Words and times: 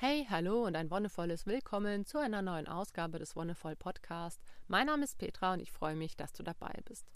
Hey, 0.00 0.28
hallo 0.30 0.64
und 0.64 0.76
ein 0.76 0.92
wonnevolles 0.92 1.44
Willkommen 1.44 2.06
zu 2.06 2.18
einer 2.18 2.40
neuen 2.40 2.68
Ausgabe 2.68 3.18
des 3.18 3.34
Wonnevoll 3.34 3.74
Podcast. 3.74 4.40
Mein 4.68 4.86
Name 4.86 5.02
ist 5.02 5.18
Petra 5.18 5.54
und 5.54 5.58
ich 5.58 5.72
freue 5.72 5.96
mich, 5.96 6.16
dass 6.16 6.32
du 6.32 6.44
dabei 6.44 6.72
bist. 6.84 7.10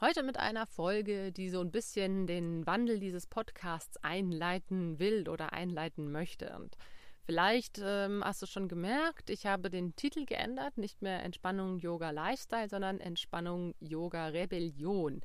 Heute 0.00 0.24
mit 0.24 0.36
einer 0.36 0.66
Folge, 0.66 1.30
die 1.30 1.50
so 1.50 1.60
ein 1.60 1.70
bisschen 1.70 2.26
den 2.26 2.66
Wandel 2.66 2.98
dieses 2.98 3.28
Podcasts 3.28 3.96
einleiten 3.98 4.98
will 4.98 5.28
oder 5.28 5.52
einleiten 5.52 6.10
möchte. 6.10 6.52
Und 6.56 6.76
vielleicht 7.26 7.80
ähm, 7.80 8.24
hast 8.24 8.42
du 8.42 8.46
schon 8.46 8.66
gemerkt, 8.66 9.30
ich 9.30 9.46
habe 9.46 9.70
den 9.70 9.94
Titel 9.94 10.26
geändert, 10.26 10.78
nicht 10.78 11.02
mehr 11.02 11.22
Entspannung 11.22 11.78
Yoga 11.78 12.10
Lifestyle, 12.10 12.68
sondern 12.68 12.98
Entspannung 12.98 13.76
Yoga 13.78 14.26
Rebellion. 14.26 15.20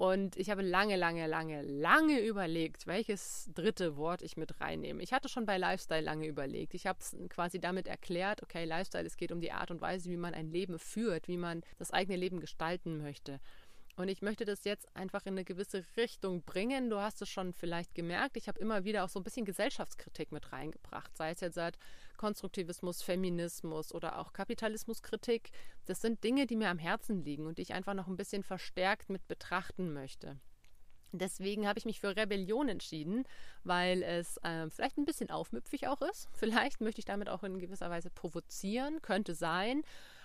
Und 0.00 0.36
ich 0.36 0.48
habe 0.48 0.62
lange, 0.62 0.96
lange, 0.96 1.26
lange, 1.26 1.60
lange 1.60 2.20
überlegt, 2.20 2.86
welches 2.86 3.50
dritte 3.54 3.98
Wort 3.98 4.22
ich 4.22 4.38
mit 4.38 4.58
reinnehme. 4.58 5.02
Ich 5.02 5.12
hatte 5.12 5.28
schon 5.28 5.44
bei 5.44 5.58
Lifestyle 5.58 6.00
lange 6.00 6.26
überlegt. 6.26 6.72
Ich 6.72 6.86
habe 6.86 7.00
es 7.00 7.14
quasi 7.28 7.60
damit 7.60 7.86
erklärt, 7.86 8.42
okay, 8.42 8.64
Lifestyle, 8.64 9.04
es 9.04 9.18
geht 9.18 9.30
um 9.30 9.42
die 9.42 9.52
Art 9.52 9.70
und 9.70 9.82
Weise, 9.82 10.08
wie 10.08 10.16
man 10.16 10.32
ein 10.32 10.50
Leben 10.50 10.78
führt, 10.78 11.28
wie 11.28 11.36
man 11.36 11.60
das 11.78 11.90
eigene 11.90 12.16
Leben 12.16 12.40
gestalten 12.40 12.96
möchte. 12.96 13.40
Und 13.96 14.08
ich 14.08 14.22
möchte 14.22 14.44
das 14.44 14.64
jetzt 14.64 14.94
einfach 14.96 15.26
in 15.26 15.34
eine 15.34 15.44
gewisse 15.44 15.84
Richtung 15.96 16.42
bringen. 16.42 16.90
Du 16.90 16.98
hast 16.98 17.20
es 17.22 17.28
schon 17.28 17.52
vielleicht 17.52 17.94
gemerkt. 17.94 18.36
Ich 18.36 18.48
habe 18.48 18.58
immer 18.58 18.84
wieder 18.84 19.04
auch 19.04 19.08
so 19.08 19.20
ein 19.20 19.24
bisschen 19.24 19.44
Gesellschaftskritik 19.44 20.32
mit 20.32 20.52
reingebracht. 20.52 21.14
Sei 21.16 21.30
es 21.30 21.40
jetzt 21.40 21.56
seit 21.56 21.76
Konstruktivismus, 22.16 23.02
Feminismus 23.02 23.92
oder 23.94 24.18
auch 24.18 24.32
Kapitalismuskritik. 24.32 25.50
Das 25.86 26.00
sind 26.00 26.24
Dinge, 26.24 26.46
die 26.46 26.56
mir 26.56 26.70
am 26.70 26.78
Herzen 26.78 27.22
liegen 27.24 27.46
und 27.46 27.58
die 27.58 27.62
ich 27.62 27.74
einfach 27.74 27.94
noch 27.94 28.06
ein 28.06 28.16
bisschen 28.16 28.42
verstärkt 28.42 29.10
mit 29.10 29.26
betrachten 29.28 29.92
möchte. 29.92 30.38
Deswegen 31.12 31.66
habe 31.66 31.78
ich 31.78 31.84
mich 31.84 32.00
für 32.00 32.16
Rebellion 32.16 32.68
entschieden, 32.68 33.24
weil 33.64 34.02
es 34.02 34.36
äh, 34.38 34.70
vielleicht 34.70 34.96
ein 34.96 35.04
bisschen 35.04 35.30
aufmüpfig 35.30 35.88
auch 35.88 36.02
ist. 36.02 36.28
Vielleicht 36.32 36.80
möchte 36.80 37.00
ich 37.00 37.04
damit 37.04 37.28
auch 37.28 37.42
in 37.42 37.58
gewisser 37.58 37.90
Weise 37.90 38.10
provozieren, 38.10 39.02
könnte 39.02 39.34
sein. 39.34 39.82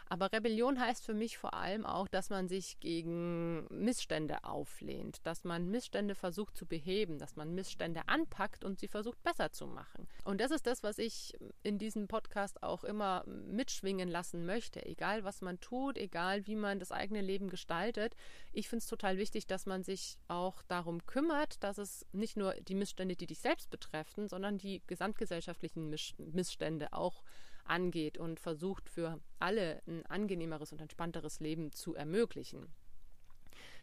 Aber 0.07 0.31
Rebellion 0.31 0.79
heißt 0.79 1.03
für 1.03 1.13
mich 1.13 1.37
vor 1.37 1.53
allem 1.55 1.85
auch, 1.85 2.07
dass 2.07 2.29
man 2.29 2.47
sich 2.47 2.79
gegen 2.79 3.65
Missstände 3.69 4.43
auflehnt, 4.43 5.25
dass 5.25 5.43
man 5.43 5.69
Missstände 5.69 6.13
versucht 6.13 6.55
zu 6.55 6.65
beheben, 6.65 7.17
dass 7.17 7.35
man 7.35 7.55
Missstände 7.55 8.07
anpackt 8.07 8.63
und 8.63 8.79
sie 8.79 8.87
versucht 8.87 9.21
besser 9.23 9.51
zu 9.51 9.65
machen. 9.65 10.07
Und 10.23 10.41
das 10.41 10.51
ist 10.51 10.67
das, 10.67 10.83
was 10.83 10.99
ich 10.99 11.33
in 11.63 11.79
diesem 11.79 12.07
Podcast 12.07 12.61
auch 12.61 12.83
immer 12.83 13.23
mitschwingen 13.25 14.09
lassen 14.09 14.45
möchte. 14.45 14.85
Egal, 14.85 15.23
was 15.23 15.41
man 15.41 15.59
tut, 15.59 15.97
egal, 15.97 16.45
wie 16.45 16.55
man 16.55 16.79
das 16.79 16.91
eigene 16.91 17.21
Leben 17.21 17.49
gestaltet. 17.49 18.15
Ich 18.53 18.69
finde 18.69 18.83
es 18.83 18.87
total 18.87 19.17
wichtig, 19.17 19.47
dass 19.47 19.65
man 19.65 19.83
sich 19.83 20.17
auch 20.27 20.61
darum 20.63 21.05
kümmert, 21.05 21.63
dass 21.63 21.79
es 21.79 22.05
nicht 22.11 22.37
nur 22.37 22.53
die 22.53 22.75
Missstände, 22.75 23.15
die 23.15 23.27
dich 23.27 23.39
selbst 23.39 23.69
betreffen, 23.71 24.27
sondern 24.27 24.57
die 24.59 24.83
gesamtgesellschaftlichen 24.85 25.89
Missstände 26.17 26.93
auch 26.93 27.23
angeht 27.65 28.17
und 28.17 28.39
versucht 28.39 28.89
für 28.89 29.19
alle 29.39 29.81
ein 29.87 30.05
angenehmeres 30.05 30.71
und 30.71 30.81
entspannteres 30.81 31.39
Leben 31.39 31.71
zu 31.71 31.95
ermöglichen. 31.95 32.67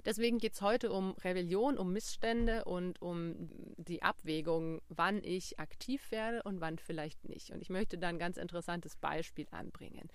Deswegen 0.05 0.39
geht 0.39 0.55
es 0.55 0.63
heute 0.63 0.91
um 0.91 1.13
Rebellion, 1.23 1.79
um 1.79 1.93
Missstände 1.93 2.65
und 2.65 3.01
um 3.01 3.37
die 3.77 4.03
Abwägung, 4.03 4.81
wann 4.89 5.23
ich 5.23 5.61
aktiv 5.61 6.11
werde 6.11 6.43
und 6.43 6.61
wann 6.61 6.79
vielleicht 6.79 7.29
nicht. 7.29 7.51
Und 7.51 7.63
ich 7.63 7.71
möchte 7.71 7.99
da 7.99 8.09
ein 8.09 8.19
ganz 8.19 8.37
interessantes 8.37 8.97
Beispiel 8.97 9.47
anbringen. 9.53 10.11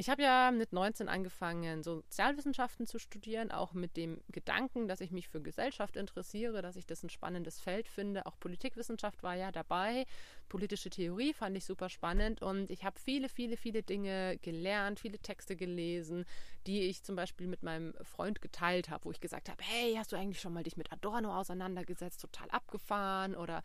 Ich 0.00 0.08
habe 0.08 0.22
ja 0.22 0.50
mit 0.50 0.72
19 0.72 1.10
angefangen, 1.10 1.82
Sozialwissenschaften 1.82 2.86
zu 2.86 2.98
studieren, 2.98 3.50
auch 3.50 3.74
mit 3.74 3.98
dem 3.98 4.22
Gedanken, 4.32 4.88
dass 4.88 5.02
ich 5.02 5.10
mich 5.10 5.28
für 5.28 5.42
Gesellschaft 5.42 5.94
interessiere, 5.94 6.62
dass 6.62 6.76
ich 6.76 6.86
das 6.86 7.02
ein 7.02 7.10
spannendes 7.10 7.60
Feld 7.60 7.86
finde. 7.86 8.24
Auch 8.24 8.40
Politikwissenschaft 8.40 9.22
war 9.22 9.34
ja 9.34 9.52
dabei. 9.52 10.06
Politische 10.48 10.88
Theorie 10.88 11.34
fand 11.34 11.54
ich 11.54 11.66
super 11.66 11.90
spannend 11.90 12.40
und 12.40 12.70
ich 12.70 12.82
habe 12.82 12.98
viele, 12.98 13.28
viele, 13.28 13.58
viele 13.58 13.82
Dinge 13.82 14.38
gelernt, 14.38 15.00
viele 15.00 15.18
Texte 15.18 15.54
gelesen, 15.54 16.24
die 16.66 16.80
ich 16.84 17.02
zum 17.02 17.14
Beispiel 17.14 17.46
mit 17.46 17.62
meinem 17.62 17.92
Freund 18.02 18.40
geteilt 18.40 18.88
habe, 18.88 19.04
wo 19.04 19.10
ich 19.10 19.20
gesagt 19.20 19.50
habe, 19.50 19.62
hey, 19.62 19.96
hast 19.98 20.12
du 20.12 20.16
eigentlich 20.16 20.40
schon 20.40 20.54
mal 20.54 20.62
dich 20.62 20.78
mit 20.78 20.90
Adorno 20.90 21.38
auseinandergesetzt, 21.38 22.22
total 22.22 22.48
abgefahren 22.48 23.36
oder 23.36 23.62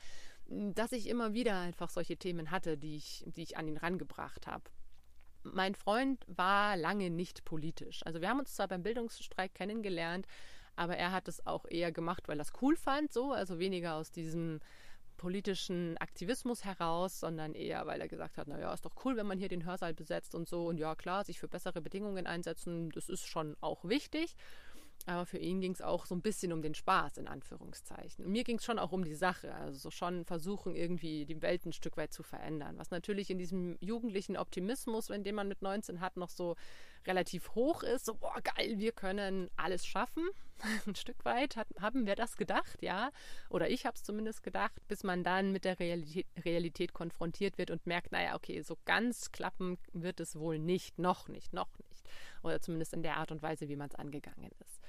hm, 0.49 0.75
dass 0.75 0.91
ich 0.91 1.07
immer 1.07 1.33
wieder 1.33 1.57
einfach 1.57 1.89
solche 1.89 2.17
Themen 2.17 2.51
hatte, 2.51 2.77
die 2.77 2.97
ich, 2.97 3.23
die 3.25 3.43
ich 3.43 3.55
an 3.55 3.69
ihn 3.69 3.77
rangebracht 3.77 4.47
habe 4.47 4.65
mein 5.53 5.75
Freund 5.75 6.25
war 6.27 6.77
lange 6.77 7.09
nicht 7.09 7.45
politisch. 7.45 8.01
Also 8.05 8.21
wir 8.21 8.29
haben 8.29 8.39
uns 8.39 8.55
zwar 8.55 8.67
beim 8.67 8.83
Bildungsstreik 8.83 9.53
kennengelernt, 9.53 10.27
aber 10.75 10.97
er 10.97 11.11
hat 11.11 11.27
es 11.27 11.45
auch 11.45 11.65
eher 11.65 11.91
gemacht, 11.91 12.27
weil 12.27 12.39
er 12.39 12.43
es 12.43 12.53
cool 12.61 12.75
fand, 12.75 13.13
so, 13.13 13.31
also 13.31 13.59
weniger 13.59 13.95
aus 13.95 14.11
diesem 14.11 14.59
politischen 15.17 15.97
Aktivismus 15.97 16.65
heraus, 16.65 17.19
sondern 17.19 17.53
eher, 17.53 17.85
weil 17.85 18.01
er 18.01 18.07
gesagt 18.07 18.37
hat, 18.37 18.47
naja, 18.47 18.73
ist 18.73 18.85
doch 18.85 19.05
cool, 19.05 19.15
wenn 19.15 19.27
man 19.27 19.39
hier 19.39 19.47
den 19.47 19.65
Hörsaal 19.65 19.93
besetzt 19.93 20.35
und 20.35 20.47
so 20.47 20.67
und 20.67 20.77
ja, 20.77 20.95
klar, 20.95 21.23
sich 21.23 21.39
für 21.39 21.47
bessere 21.47 21.81
Bedingungen 21.81 22.27
einsetzen, 22.27 22.89
das 22.91 23.07
ist 23.07 23.25
schon 23.25 23.55
auch 23.61 23.85
wichtig. 23.85 24.35
Aber 25.07 25.25
für 25.25 25.37
ihn 25.37 25.61
ging 25.61 25.71
es 25.71 25.81
auch 25.81 26.05
so 26.05 26.15
ein 26.15 26.21
bisschen 26.21 26.51
um 26.51 26.61
den 26.61 26.73
Spaß, 26.73 27.17
in 27.17 27.27
Anführungszeichen. 27.27 28.25
Und 28.25 28.31
mir 28.31 28.43
ging 28.43 28.57
es 28.57 28.65
schon 28.65 28.79
auch 28.79 28.91
um 28.91 29.03
die 29.03 29.13
Sache, 29.13 29.53
also 29.53 29.77
so 29.77 29.91
schon 29.91 30.25
versuchen, 30.25 30.75
irgendwie 30.75 31.25
die 31.25 31.41
Welt 31.41 31.65
ein 31.65 31.73
Stück 31.73 31.95
weit 31.97 32.11
zu 32.11 32.23
verändern. 32.23 32.77
Was 32.77 32.89
natürlich 32.89 33.29
in 33.29 33.37
diesem 33.37 33.77
jugendlichen 33.81 34.35
Optimismus, 34.35 35.09
wenn 35.09 35.23
den 35.23 35.35
man 35.35 35.47
mit 35.47 35.61
19 35.61 36.01
hat, 36.01 36.17
noch 36.17 36.29
so 36.29 36.55
relativ 37.07 37.55
hoch 37.55 37.83
ist. 37.83 38.05
So, 38.05 38.15
boah, 38.15 38.39
geil, 38.41 38.77
wir 38.77 38.91
können 38.91 39.49
alles 39.57 39.85
schaffen. 39.85 40.23
ein 40.87 40.95
Stück 40.95 41.25
weit 41.25 41.55
hat, 41.55 41.67
haben 41.79 42.05
wir 42.05 42.15
das 42.15 42.37
gedacht, 42.37 42.81
ja. 42.81 43.11
Oder 43.49 43.69
ich 43.69 43.85
habe 43.85 43.95
es 43.95 44.03
zumindest 44.03 44.43
gedacht, 44.43 44.81
bis 44.87 45.03
man 45.03 45.23
dann 45.23 45.51
mit 45.51 45.65
der 45.65 45.79
Realität, 45.79 46.27
Realität 46.43 46.93
konfrontiert 46.93 47.57
wird 47.57 47.71
und 47.71 47.85
merkt, 47.85 48.11
naja, 48.11 48.35
okay, 48.35 48.61
so 48.61 48.77
ganz 48.85 49.31
klappen 49.31 49.77
wird 49.93 50.19
es 50.19 50.37
wohl 50.37 50.59
nicht, 50.59 50.97
noch 50.99 51.27
nicht, 51.27 51.53
noch 51.53 51.77
nicht. 51.79 52.03
Oder 52.43 52.61
zumindest 52.61 52.93
in 52.93 53.03
der 53.03 53.17
Art 53.17 53.31
und 53.31 53.41
Weise, 53.41 53.67
wie 53.67 53.75
man 53.75 53.89
es 53.89 53.95
angegangen 53.95 54.51
ist. 54.59 54.79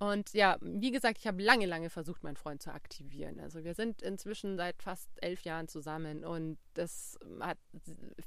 Und 0.00 0.32
ja, 0.32 0.56
wie 0.62 0.92
gesagt, 0.92 1.18
ich 1.18 1.26
habe 1.26 1.42
lange, 1.42 1.66
lange 1.66 1.90
versucht, 1.90 2.24
meinen 2.24 2.36
Freund 2.36 2.62
zu 2.62 2.72
aktivieren. 2.72 3.38
Also 3.38 3.64
wir 3.64 3.74
sind 3.74 4.00
inzwischen 4.00 4.56
seit 4.56 4.82
fast 4.82 5.10
elf 5.20 5.42
Jahren 5.42 5.68
zusammen 5.68 6.24
und 6.24 6.56
das 6.72 7.18
hat 7.40 7.58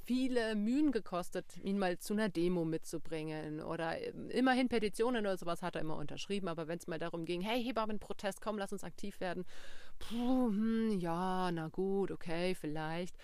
viele 0.06 0.54
Mühen 0.54 0.92
gekostet, 0.92 1.58
ihn 1.64 1.80
mal 1.80 1.98
zu 1.98 2.14
einer 2.14 2.30
Demo 2.30 2.64
mitzubringen 2.64 3.60
oder 3.60 3.98
immerhin 4.32 4.70
Petitionen 4.70 5.26
oder 5.26 5.36
sowas 5.36 5.64
hat 5.64 5.74
er 5.74 5.82
immer 5.82 5.98
unterschrieben. 5.98 6.48
Aber 6.48 6.68
wenn 6.68 6.78
es 6.78 6.86
mal 6.86 7.00
darum 7.00 7.26
ging, 7.26 7.42
hey, 7.42 7.64
Hebammenprotest, 7.64 8.40
komm, 8.40 8.60
lass 8.60 8.72
uns 8.72 8.84
aktiv 8.84 9.20
werden. 9.20 9.44
Puh, 9.98 10.50
hm, 10.50 11.00
ja, 11.00 11.50
na 11.52 11.70
gut, 11.70 12.12
okay, 12.12 12.54
vielleicht 12.54 13.16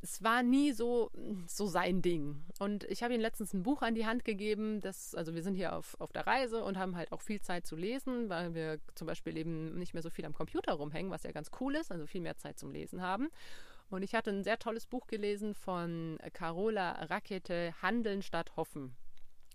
es 0.00 0.22
war 0.22 0.42
nie 0.42 0.72
so, 0.72 1.10
so 1.46 1.66
sein 1.66 2.02
Ding. 2.02 2.44
Und 2.58 2.84
ich 2.84 3.02
habe 3.02 3.14
ihm 3.14 3.20
letztens 3.20 3.52
ein 3.52 3.62
Buch 3.62 3.82
an 3.82 3.94
die 3.94 4.06
Hand 4.06 4.24
gegeben. 4.24 4.80
Das, 4.80 5.14
also 5.14 5.34
wir 5.34 5.42
sind 5.42 5.54
hier 5.54 5.74
auf, 5.74 5.96
auf 6.00 6.12
der 6.12 6.26
Reise 6.26 6.62
und 6.62 6.78
haben 6.78 6.96
halt 6.96 7.10
auch 7.12 7.20
viel 7.20 7.40
Zeit 7.40 7.66
zu 7.66 7.74
lesen, 7.74 8.28
weil 8.28 8.54
wir 8.54 8.78
zum 8.94 9.06
Beispiel 9.06 9.36
eben 9.36 9.76
nicht 9.78 9.94
mehr 9.94 10.02
so 10.02 10.10
viel 10.10 10.24
am 10.24 10.34
Computer 10.34 10.74
rumhängen, 10.74 11.10
was 11.10 11.24
ja 11.24 11.32
ganz 11.32 11.50
cool 11.60 11.74
ist, 11.74 11.90
also 11.90 12.06
viel 12.06 12.20
mehr 12.20 12.36
Zeit 12.36 12.58
zum 12.58 12.70
Lesen 12.70 13.02
haben. 13.02 13.28
Und 13.90 14.02
ich 14.02 14.14
hatte 14.14 14.30
ein 14.30 14.44
sehr 14.44 14.58
tolles 14.58 14.86
Buch 14.86 15.06
gelesen 15.06 15.54
von 15.54 16.18
Carola 16.32 16.92
Rakete, 17.06 17.74
Handeln 17.82 18.22
statt 18.22 18.56
Hoffen. 18.56 18.94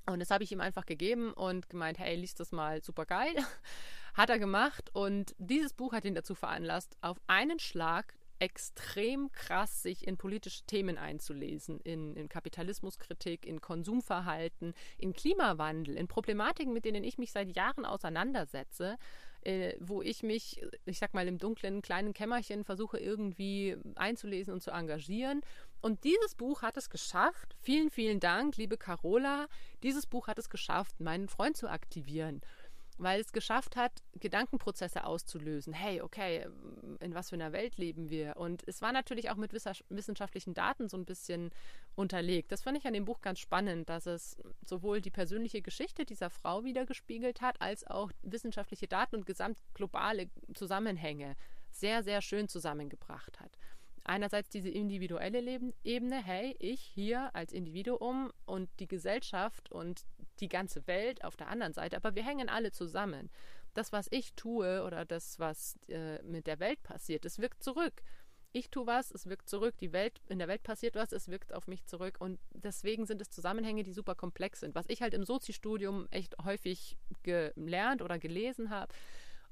Und 0.06 0.20
das 0.20 0.32
habe 0.32 0.44
ich 0.44 0.52
ihm 0.52 0.60
einfach 0.60 0.86
gegeben 0.86 1.32
und 1.32 1.70
gemeint, 1.70 1.98
hey, 2.00 2.16
liest 2.16 2.40
das 2.40 2.52
mal, 2.52 2.84
super 2.84 3.06
geil. 3.06 3.34
Hat 4.14 4.30
er 4.30 4.40
gemacht 4.40 4.92
und 4.94 5.34
dieses 5.40 5.74
Buch 5.74 5.92
hat 5.92 6.06
ihn 6.06 6.14
dazu 6.14 6.36
veranlasst, 6.36 6.98
auf 7.02 7.20
einen 7.26 7.58
Schlag 7.58 8.14
extrem 8.40 9.32
krass, 9.32 9.84
sich 9.84 10.08
in 10.08 10.18
politische 10.18 10.64
Themen 10.66 10.98
einzulesen, 10.98 11.80
in, 11.82 12.16
in 12.16 12.30
Kapitalismuskritik, 12.30 13.46
in 13.46 13.62
Konsumverhalten, 13.62 14.74
in 14.98 15.14
Klimawandel, 15.14 15.96
in 15.96 16.08
Problematiken, 16.08 16.74
mit 16.74 16.86
denen 16.86 17.04
ich 17.04 17.18
mich 17.18 17.32
seit 17.32 17.56
Jahren 17.56 17.86
auseinandersetze, 17.86 18.98
äh, 19.42 19.76
wo 19.80 20.02
ich 20.02 20.24
mich, 20.24 20.62
ich 20.86 21.00
sag 21.00 21.14
mal, 21.14 21.28
im 21.28 21.38
dunklen 21.38 21.82
kleinen 21.82 22.14
Kämmerchen 22.14 22.64
versuche 22.64 22.98
irgendwie 22.98 23.78
einzulesen 23.96 24.54
und 24.54 24.62
zu 24.62 24.72
engagieren. 24.72 25.42
Und 25.82 26.04
dieses 26.04 26.36
Buch 26.36 26.62
hat 26.62 26.78
es 26.78 26.90
geschafft, 26.90 27.56
vielen, 27.60 27.90
vielen 27.90 28.20
Dank, 28.20 28.58
liebe 28.58 28.78
Carola, 28.78 29.48
dieses 29.84 30.06
Buch 30.06 30.28
hat 30.28 30.40
es 30.40 30.50
geschafft, 30.50 31.00
meinen 31.00 31.28
Freund 31.28 31.58
zu 31.58 31.70
aktivieren 31.70 32.42
weil 33.04 33.22
es 33.22 33.32
geschafft 33.32 33.76
hat, 33.76 33.92
Gedankenprozesse 34.20 35.06
auszulösen. 35.06 35.74
Hey, 35.74 36.02
okay, 36.02 36.48
in 37.00 37.14
was 37.14 37.30
für 37.30 37.36
einer 37.36 37.52
Welt 37.52 37.78
leben 37.78 38.10
wir? 38.10 38.38
Und 38.38 38.64
es 38.68 38.82
war 38.82 38.92
natürlich 38.92 39.30
auch 39.30 39.36
mit 39.36 39.54
wissenschaftlichen 39.54 40.54
Daten 40.54 40.90
so 40.90 40.98
ein 40.98 41.06
bisschen 41.06 41.52
unterlegt. 41.96 42.52
Das 42.52 42.64
fand 42.64 42.78
ich 42.78 42.86
an 42.86 42.94
dem 42.94 43.06
Buch 43.06 43.22
ganz 43.22 43.40
spannend, 43.40 43.90
dass 43.90 44.06
es 44.06 44.38
sowohl 44.66 45.02
die 45.02 45.12
persönliche 45.12 45.62
Geschichte 45.62 46.06
dieser 46.06 46.30
Frau 46.30 46.64
wiedergespiegelt 46.64 47.42
hat, 47.42 47.62
als 47.62 47.86
auch 47.86 48.12
wissenschaftliche 48.22 48.88
Daten 48.88 49.18
und 49.18 49.26
gesamtglobale 49.26 50.30
Zusammenhänge 50.54 51.36
sehr, 51.72 52.04
sehr 52.04 52.22
schön 52.22 52.48
zusammengebracht 52.48 53.40
hat 53.40 53.58
einerseits 54.06 54.50
diese 54.50 54.70
individuelle 54.70 55.60
Ebene, 55.84 56.24
hey, 56.24 56.56
ich 56.60 56.82
hier 56.82 57.34
als 57.34 57.54
Individuum 57.54 58.32
und 58.46 58.70
die 58.80 58.88
Gesellschaft 58.88 59.72
und 59.72 60.06
die 60.40 60.50
ganze 60.50 60.86
Welt 60.88 61.24
auf 61.24 61.36
der 61.36 61.48
anderen 61.48 61.74
Seite, 61.74 61.96
aber 61.96 62.16
wir 62.16 62.26
hängen 62.26 62.50
alle 62.50 62.72
zusammen. 62.72 63.30
Das, 63.74 63.92
was 63.92 64.08
ich 64.12 64.34
tue 64.34 64.84
oder 64.84 65.06
das, 65.06 65.40
was 65.40 65.80
äh, 65.88 66.22
mit 66.24 66.48
der 66.48 66.60
Welt 66.60 66.82
passiert, 66.84 67.26
das 67.26 67.40
wirkt 67.40 67.64
zurück. 67.64 68.04
Ich 68.56 68.70
tue 68.70 68.86
was, 68.86 69.10
es 69.10 69.26
wirkt 69.26 69.50
zurück, 69.50 69.76
die 69.78 69.94
Welt, 69.94 70.22
in 70.28 70.38
der 70.38 70.48
Welt 70.48 70.62
passiert 70.62 70.94
was, 70.94 71.12
es 71.12 71.28
wirkt 71.28 71.54
auf 71.54 71.68
mich 71.68 71.86
zurück. 71.86 72.18
Und 72.20 72.40
deswegen 72.52 73.08
sind 73.08 73.20
es 73.20 73.32
Zusammenhänge, 73.32 73.82
die 73.82 73.94
super 73.94 74.14
komplex 74.14 74.60
sind. 74.60 74.76
Was 74.76 74.86
ich 74.90 75.02
halt 75.02 75.16
im 75.16 75.26
Sozi-Studium 75.26 76.08
echt 76.12 76.36
häufig 76.44 76.96
gelernt 77.24 78.04
oder 78.04 78.20
gelesen 78.20 78.70
habe. 78.70 78.94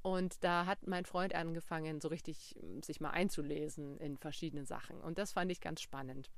Und 0.04 0.44
da 0.44 0.68
hat 0.68 0.88
mein 0.88 1.06
Freund 1.06 1.34
angefangen, 1.34 2.00
so 2.00 2.10
richtig 2.10 2.56
sich 2.84 3.02
mal 3.02 3.10
einzulesen 3.10 3.98
in 3.98 4.18
verschiedene 4.18 4.66
Sachen. 4.66 5.02
Und 5.02 5.18
das 5.18 5.32
fand 5.32 5.52
ich 5.52 5.62
ganz 5.62 5.82
spannend. 5.82 6.30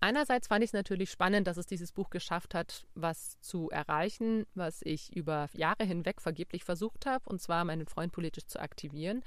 Einerseits 0.00 0.46
fand 0.46 0.62
ich 0.62 0.68
es 0.68 0.74
natürlich 0.74 1.10
spannend, 1.10 1.46
dass 1.46 1.56
es 1.56 1.66
dieses 1.66 1.90
Buch 1.92 2.10
geschafft 2.10 2.54
hat, 2.54 2.86
was 2.94 3.40
zu 3.40 3.68
erreichen, 3.70 4.46
was 4.54 4.80
ich 4.82 5.14
über 5.16 5.48
Jahre 5.54 5.84
hinweg 5.84 6.20
vergeblich 6.20 6.64
versucht 6.64 7.04
habe, 7.04 7.28
und 7.28 7.40
zwar 7.40 7.64
meinen 7.64 7.86
Freund 7.86 8.12
politisch 8.12 8.46
zu 8.46 8.60
aktivieren. 8.60 9.24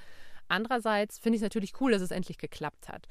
Andererseits 0.48 1.20
finde 1.20 1.36
ich 1.36 1.42
es 1.42 1.46
natürlich 1.46 1.80
cool, 1.82 1.92
dass 1.92 2.02
es 2.02 2.12
endlich 2.12 2.38
geklappt 2.38 2.88
hat. 2.88 3.08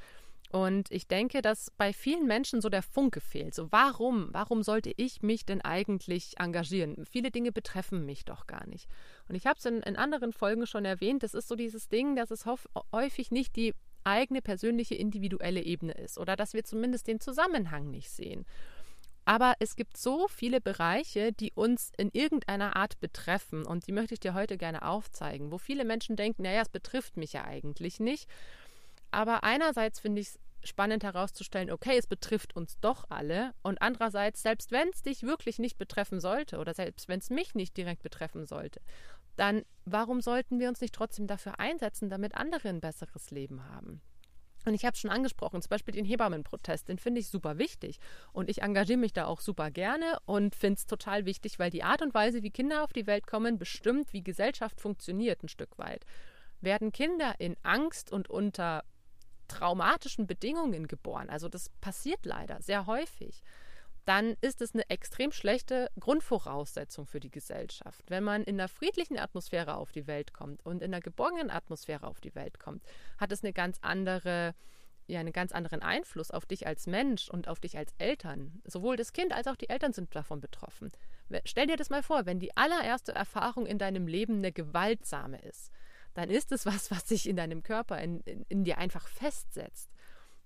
Und 0.50 0.90
ich 0.90 1.06
denke, 1.06 1.42
dass 1.42 1.70
bei 1.76 1.92
vielen 1.92 2.26
Menschen 2.26 2.60
so 2.60 2.68
der 2.68 2.82
Funke 2.82 3.20
fehlt. 3.20 3.54
So, 3.54 3.70
warum? 3.70 4.30
Warum 4.32 4.64
sollte 4.64 4.92
ich 4.96 5.22
mich 5.22 5.46
denn 5.46 5.60
eigentlich 5.60 6.40
engagieren? 6.40 7.04
Viele 7.06 7.30
Dinge 7.30 7.52
betreffen 7.52 8.04
mich 8.04 8.24
doch 8.24 8.48
gar 8.48 8.66
nicht. 8.66 8.88
Und 9.28 9.36
ich 9.36 9.46
habe 9.46 9.58
es 9.58 9.64
in, 9.64 9.80
in, 9.82 9.96
anderen 9.96 10.32
Folgen 10.32 10.66
schon 10.66 10.84
erwähnt, 10.84 11.22
das 11.22 11.34
ist 11.34 11.46
so 11.46 11.54
dieses 11.54 11.88
Ding, 11.88 12.16
dass 12.16 12.32
es 12.32 12.46
häufig 12.92 13.30
nicht 13.30 13.54
die 13.54 13.74
eigene 14.05 14.43
persönliche 14.43 14.94
individuelle 14.94 15.62
Ebene 15.62 15.93
ist 15.93 16.19
oder 16.19 16.37
dass 16.37 16.55
wir 16.55 16.64
zumindest 16.64 17.06
den 17.06 17.20
Zusammenhang 17.20 17.91
nicht 17.91 18.11
sehen. 18.11 18.47
Aber 19.25 19.55
es 19.61 19.76
gibt 19.76 19.97
so 19.97 20.29
viele 20.29 20.61
Bereiche, 20.61 21.32
die 21.32 21.52
uns 21.52 21.93
in 21.97 22.11
irgendeiner 22.12 22.76
Art 22.76 22.99
betreffen 23.00 23.64
und 23.64 23.87
die 23.87 23.93
möchte 23.93 24.14
ich 24.14 24.20
dir 24.20 24.35
heute 24.35 24.56
gerne 24.56 24.82
aufzeigen, 24.82 25.52
wo 25.52 25.58
viele 25.58 25.85
Menschen 25.85 26.17
denken, 26.17 26.43
naja, 26.43 26.62
es 26.62 26.69
betrifft 26.69 27.17
mich 27.17 27.35
ja 27.35 27.44
eigentlich 27.44 28.00
nicht. 28.00 28.29
Aber 29.11 29.44
einerseits 29.44 30.00
finde 30.00 30.23
ich 30.23 30.29
es 30.29 30.38
spannend 30.62 31.05
herauszustellen, 31.05 31.70
okay, 31.70 31.96
es 31.99 32.06
betrifft 32.06 32.55
uns 32.56 32.79
doch 32.81 33.05
alle. 33.08 33.55
Und 33.62 33.81
andererseits, 33.82 34.43
selbst 34.43 34.73
wenn 34.73 34.88
es 34.88 35.03
dich 35.03 35.23
wirklich 35.23 35.58
nicht 35.58 35.79
betreffen 35.79 36.20
sollte 36.20 36.58
oder 36.58 36.75
selbst 36.75 37.08
wenn 37.08 37.20
es 37.20 37.31
mich 37.31 37.55
nicht 37.55 37.76
direkt 37.76 38.03
betreffen 38.03 38.46
sollte, 38.46 38.81
dann 39.40 39.64
warum 39.87 40.20
sollten 40.20 40.58
wir 40.58 40.69
uns 40.69 40.81
nicht 40.81 40.94
trotzdem 40.94 41.26
dafür 41.26 41.58
einsetzen, 41.58 42.10
damit 42.10 42.34
andere 42.34 42.69
ein 42.69 42.81
besseres 42.81 43.31
Leben 43.31 43.64
haben? 43.64 44.02
Und 44.66 44.75
ich 44.75 44.84
habe 44.84 44.92
es 44.92 45.00
schon 45.00 45.10
angesprochen, 45.10 45.62
zum 45.62 45.70
Beispiel 45.70 45.94
den 45.94 46.04
Hebammenprotest, 46.04 46.88
den 46.88 46.98
finde 46.98 47.20
ich 47.20 47.28
super 47.28 47.56
wichtig. 47.56 47.98
Und 48.34 48.50
ich 48.50 48.60
engagiere 48.60 48.98
mich 48.98 49.14
da 49.14 49.25
auch 49.25 49.40
super 49.40 49.70
gerne 49.70 50.19
und 50.26 50.54
finde 50.54 50.76
es 50.76 50.87
total 50.87 51.25
wichtig, 51.25 51.58
weil 51.58 51.70
die 51.70 51.82
Art 51.82 52.02
und 52.02 52.12
Weise, 52.12 52.42
wie 52.42 52.50
Kinder 52.50 52.84
auf 52.84 52.92
die 52.92 53.06
Welt 53.06 53.26
kommen, 53.26 53.58
bestimmt, 53.58 54.12
wie 54.12 54.22
Gesellschaft 54.22 54.78
funktioniert 54.78 55.43
ein 55.43 55.48
Stück 55.48 55.78
weit. 55.78 56.04
Werden 56.60 56.93
Kinder 56.93 57.36
in 57.38 57.56
Angst 57.62 58.12
und 58.12 58.28
unter 58.28 58.84
traumatischen 59.48 60.26
Bedingungen 60.26 60.86
geboren, 60.86 61.31
also 61.31 61.48
das 61.48 61.70
passiert 61.81 62.25
leider 62.25 62.60
sehr 62.60 62.86
häufig, 62.86 63.43
dann 64.10 64.34
ist 64.40 64.60
es 64.60 64.74
eine 64.74 64.90
extrem 64.90 65.30
schlechte 65.30 65.88
Grundvoraussetzung 66.00 67.06
für 67.06 67.20
die 67.20 67.30
Gesellschaft. 67.30 68.02
Wenn 68.08 68.24
man 68.24 68.42
in 68.42 68.58
einer 68.58 68.66
friedlichen 68.66 69.16
Atmosphäre 69.16 69.76
auf 69.76 69.92
die 69.92 70.08
Welt 70.08 70.32
kommt 70.32 70.66
und 70.66 70.82
in 70.82 70.92
einer 70.92 71.00
geborgenen 71.00 71.48
Atmosphäre 71.48 72.08
auf 72.08 72.20
die 72.20 72.34
Welt 72.34 72.58
kommt, 72.58 72.82
hat 73.18 73.30
es 73.30 73.44
eine 73.44 73.52
ganz 73.52 73.78
andere 73.82 74.56
ja, 75.06 75.20
einen 75.20 75.32
ganz 75.32 75.52
anderen 75.52 75.80
Einfluss 75.82 76.32
auf 76.32 76.44
dich 76.44 76.66
als 76.66 76.88
Mensch 76.88 77.28
und 77.28 77.46
auf 77.46 77.60
dich 77.60 77.78
als 77.78 77.94
Eltern. 77.98 78.60
Sowohl 78.64 78.96
das 78.96 79.12
Kind 79.12 79.32
als 79.32 79.46
auch 79.46 79.56
die 79.56 79.68
Eltern 79.68 79.92
sind 79.92 80.14
davon 80.14 80.40
betroffen. 80.40 80.90
Stell 81.44 81.68
dir 81.68 81.76
das 81.76 81.90
mal 81.90 82.02
vor, 82.02 82.26
wenn 82.26 82.40
die 82.40 82.56
allererste 82.56 83.12
Erfahrung 83.12 83.64
in 83.66 83.78
deinem 83.78 84.08
Leben 84.08 84.38
eine 84.38 84.50
gewaltsame 84.50 85.40
ist, 85.42 85.70
dann 86.14 86.30
ist 86.30 86.50
es 86.50 86.66
was, 86.66 86.90
was 86.90 87.08
sich 87.08 87.28
in 87.28 87.36
deinem 87.36 87.62
Körper, 87.62 88.00
in, 88.00 88.20
in, 88.22 88.44
in 88.48 88.64
dir 88.64 88.78
einfach 88.78 89.06
festsetzt. 89.06 89.88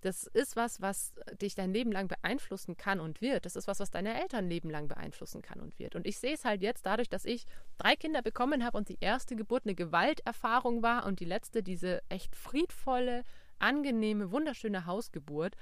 Das 0.05 0.25
ist 0.25 0.55
was, 0.55 0.83
was 0.83 1.15
dich 1.41 1.55
dein 1.55 1.73
Leben 1.73 1.91
lang 1.91 2.09
beeinflussen 2.09 2.77
kann 2.77 3.01
und 3.01 3.23
wird. 3.23 3.47
Das 3.47 3.57
ist 3.57 3.67
was, 3.67 3.81
was 3.81 3.91
deine 3.91 4.21
Eltern 4.21 4.51
Leben 4.51 4.69
lang 4.69 4.87
beeinflussen 4.87 5.41
kann 5.41 5.61
und 5.61 5.79
wird. 5.79 5.97
Und 5.97 6.07
ich 6.07 6.19
sehe 6.19 6.35
es 6.35 6.45
halt 6.45 6.61
jetzt 6.61 6.85
dadurch, 6.85 7.09
dass 7.09 7.25
ich 7.25 7.47
drei 7.79 7.97
Kinder 7.97 8.21
bekommen 8.21 8.67
habe 8.67 8.77
und 8.77 8.91
die 8.91 8.99
erste 9.01 9.35
Geburt 9.35 9.65
eine 9.65 9.75
Gewalterfahrung 9.75 10.83
war 10.83 11.07
und 11.07 11.21
die 11.21 11.25
letzte 11.25 11.63
diese 11.63 12.03
echt 12.11 12.37
friedvolle, 12.37 13.25
angenehme, 13.59 14.31
wunderschöne 14.31 14.85
Hausgeburt. 14.85 15.57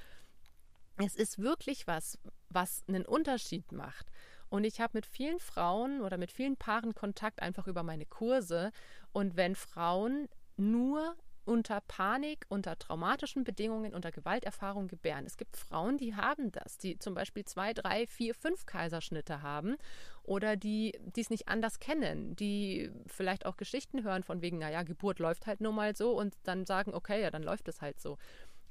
Es 0.97 1.15
ist 1.15 1.39
wirklich 1.39 1.87
was, 1.87 2.19
was 2.49 2.83
einen 2.89 3.07
Unterschied 3.07 3.71
macht. 3.71 4.11
Und 4.49 4.65
ich 4.65 4.81
habe 4.81 4.99
mit 4.99 5.07
vielen 5.07 5.39
Frauen 5.39 6.01
oder 6.01 6.19
mit 6.19 6.33
vielen 6.33 6.57
Paaren 6.57 6.97
Kontakt 6.97 7.41
einfach 7.41 7.69
über 7.69 7.85
meine 7.85 8.07
Kurse. 8.07 8.73
Und 9.13 9.37
wenn 9.37 9.55
Frauen 9.55 10.29
nur 10.57 11.15
unter 11.45 11.81
Panik, 11.81 12.47
unter 12.49 12.79
traumatischen 12.79 13.45
Bedingungen, 13.45 13.95
unter 13.95 14.13
Gewalterfahrung 14.13 14.89
gebären. 14.89 15.27
Es 15.27 15.37
gibt 15.37 15.57
Frauen, 15.57 15.99
die 15.99 16.15
haben 16.15 16.53
das, 16.53 16.79
die 16.79 16.99
zum 16.99 17.15
Beispiel 17.15 17.45
zwei, 17.45 17.73
drei, 17.73 18.07
vier, 18.07 18.35
fünf 18.35 18.67
Kaiserschnitte 18.67 19.43
haben 19.43 19.77
oder 20.23 20.57
die 20.57 20.99
es 21.17 21.31
nicht 21.31 21.49
anders 21.49 21.81
kennen, 21.81 22.37
die 22.37 22.91
vielleicht 23.07 23.47
auch 23.47 23.57
Geschichten 23.57 24.05
hören 24.05 24.23
von 24.23 24.41
wegen, 24.41 24.59
naja, 24.59 24.83
Geburt 24.83 25.19
läuft 25.19 25.47
halt 25.47 25.61
nur 25.61 25.73
mal 25.73 25.97
so 25.97 26.17
und 26.17 26.35
dann 26.45 26.65
sagen, 26.65 26.95
okay, 26.95 27.21
ja, 27.21 27.31
dann 27.31 27.43
läuft 27.43 27.69
es 27.69 27.81
halt 27.81 28.01
so. 28.01 28.19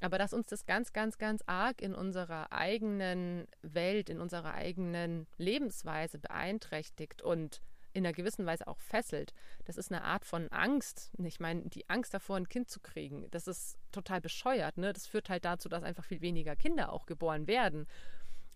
Aber 0.02 0.18
dass 0.18 0.34
uns 0.34 0.48
das 0.48 0.66
ganz, 0.66 0.94
ganz, 0.94 1.20
ganz 1.20 1.44
arg 1.46 1.82
in 1.82 1.94
unserer 1.94 2.52
eigenen 2.52 3.48
Welt, 3.62 4.10
in 4.10 4.20
unserer 4.20 4.56
eigenen 4.56 5.28
Lebensweise 5.38 6.18
beeinträchtigt 6.18 7.22
und 7.22 7.62
in 7.94 8.06
einer 8.06 8.14
gewissen 8.14 8.46
Weise 8.46 8.68
auch 8.68 8.80
fesselt. 8.80 9.34
Das 9.66 9.78
ist 9.78 9.92
eine 9.92 10.04
Art 10.04 10.26
von 10.26 10.48
Angst. 10.50 11.12
Ich 11.24 11.40
meine, 11.40 11.64
die 11.64 11.90
Angst 11.90 12.14
davor, 12.14 12.38
ein 12.38 12.50
Kind 12.50 12.70
zu 12.70 12.80
kriegen, 12.80 13.28
das 13.32 13.48
ist 13.48 13.78
total 13.92 14.22
bescheuert. 14.22 14.78
Ne? 14.78 14.94
Das 14.94 15.08
führt 15.08 15.30
halt 15.30 15.46
dazu, 15.46 15.70
dass 15.70 15.84
einfach 15.84 16.06
viel 16.06 16.22
weniger 16.22 16.56
Kinder 16.56 16.92
auch 16.92 17.06
geboren 17.06 17.48
werden. 17.48 17.88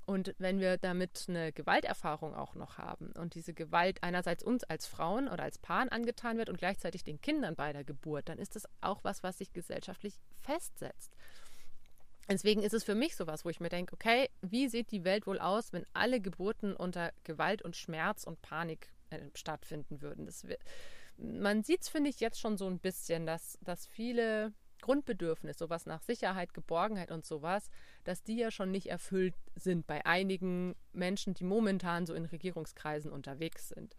Und 0.06 0.36
wenn 0.38 0.60
wir 0.60 0.78
damit 0.78 1.26
eine 1.28 1.52
Gewalterfahrung 1.52 2.36
auch 2.36 2.54
noch 2.54 2.78
haben 2.78 3.12
und 3.14 3.34
diese 3.34 3.56
Gewalt 3.56 4.04
einerseits 4.04 4.44
uns 4.44 4.64
als 4.64 4.86
Frauen 4.86 5.28
oder 5.28 5.44
als 5.44 5.58
Paaren 5.58 5.90
angetan 5.90 6.38
wird 6.38 6.50
und 6.50 6.60
gleichzeitig 6.60 7.04
den 7.04 7.22
Kindern 7.22 7.56
bei 7.56 7.74
der 7.74 7.84
Geburt, 7.84 8.30
dann 8.30 8.38
ist 8.38 8.56
das 8.56 8.68
auch 8.82 9.04
was, 9.04 9.24
was 9.24 9.40
sich 9.40 9.52
gesellschaftlich 9.52 10.20
festsetzt. 10.42 11.16
Deswegen 12.30 12.64
ist 12.64 12.74
es 12.74 12.84
für 12.84 12.96
mich 12.96 13.16
sowas, 13.16 13.46
wo 13.46 13.50
ich 13.50 13.60
mir 13.60 13.70
denke, 13.70 13.94
okay, 13.94 14.30
wie 14.42 14.68
sieht 14.68 14.92
die 14.92 15.04
Welt 15.04 15.28
wohl 15.28 15.40
aus, 15.40 15.74
wenn 15.74 15.86
alle 15.94 16.20
Geburten 16.20 16.76
unter 16.76 17.12
Gewalt 17.24 17.62
und 17.62 17.76
Schmerz 17.76 18.24
und 18.24 18.42
Panik 18.42 18.90
stattfinden 19.34 20.02
würden. 20.02 20.26
Das, 20.26 20.46
man 21.18 21.64
sieht 21.64 21.82
es, 21.82 21.90
finde 21.90 22.10
ich, 22.10 22.20
jetzt 22.20 22.40
schon 22.40 22.58
so 22.58 22.68
ein 22.68 22.80
bisschen, 22.80 23.26
dass, 23.26 23.58
dass 23.62 23.86
viele 23.88 24.54
Grundbedürfnisse, 24.82 25.60
sowas 25.60 25.86
nach 25.86 26.02
Sicherheit, 26.02 26.54
Geborgenheit 26.54 27.12
und 27.12 27.26
sowas, 27.26 27.70
dass 28.04 28.24
die 28.24 28.38
ja 28.38 28.52
schon 28.52 28.72
nicht 28.72 28.88
erfüllt 28.88 29.34
sind 29.56 29.88
bei 29.88 30.06
einigen 30.06 30.76
Menschen, 30.94 31.34
die 31.34 31.44
momentan 31.44 32.06
so 32.06 32.14
in 32.14 32.26
Regierungskreisen 32.26 33.12
unterwegs 33.12 33.70
sind. 33.70 33.96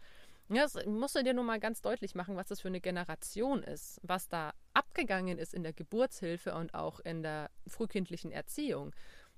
Ja, 0.49 0.61
das 0.61 0.85
musst 0.85 1.15
du 1.15 1.23
dir 1.23 1.33
nur 1.33 1.43
mal 1.43 1.59
ganz 1.59 1.81
deutlich 1.81 2.15
machen, 2.15 2.37
was 2.37 2.47
das 2.47 2.61
für 2.61 2.69
eine 2.69 2.79
Generation 2.79 3.63
ist, 3.63 3.99
was 4.01 4.29
da 4.29 4.53
abgegangen 4.73 5.37
ist 5.37 5.53
in 5.53 5.63
der 5.63 5.73
Geburtshilfe 5.73 6.55
und 6.55 6.73
auch 6.73 7.01
in 7.01 7.21
der 7.21 7.49
frühkindlichen 7.67 8.31
Erziehung. 8.31 8.95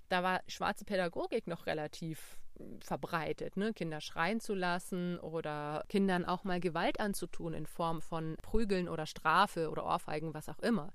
Da 0.09 0.21
war 0.21 0.41
schwarze 0.47 0.85
Pädagogik 0.85 1.47
noch 1.47 1.65
relativ 1.65 2.39
verbreitet, 2.81 3.57
ne? 3.57 3.73
Kinder 3.73 4.01
schreien 4.01 4.39
zu 4.39 4.53
lassen 4.53 5.19
oder 5.19 5.83
Kindern 5.89 6.25
auch 6.25 6.43
mal 6.43 6.59
Gewalt 6.59 6.99
anzutun 6.99 7.53
in 7.53 7.65
Form 7.65 8.01
von 8.01 8.35
Prügeln 8.41 8.89
oder 8.89 9.05
Strafe 9.05 9.69
oder 9.69 9.85
Ohrfeigen, 9.85 10.33
was 10.33 10.49
auch 10.49 10.59
immer. 10.59 10.91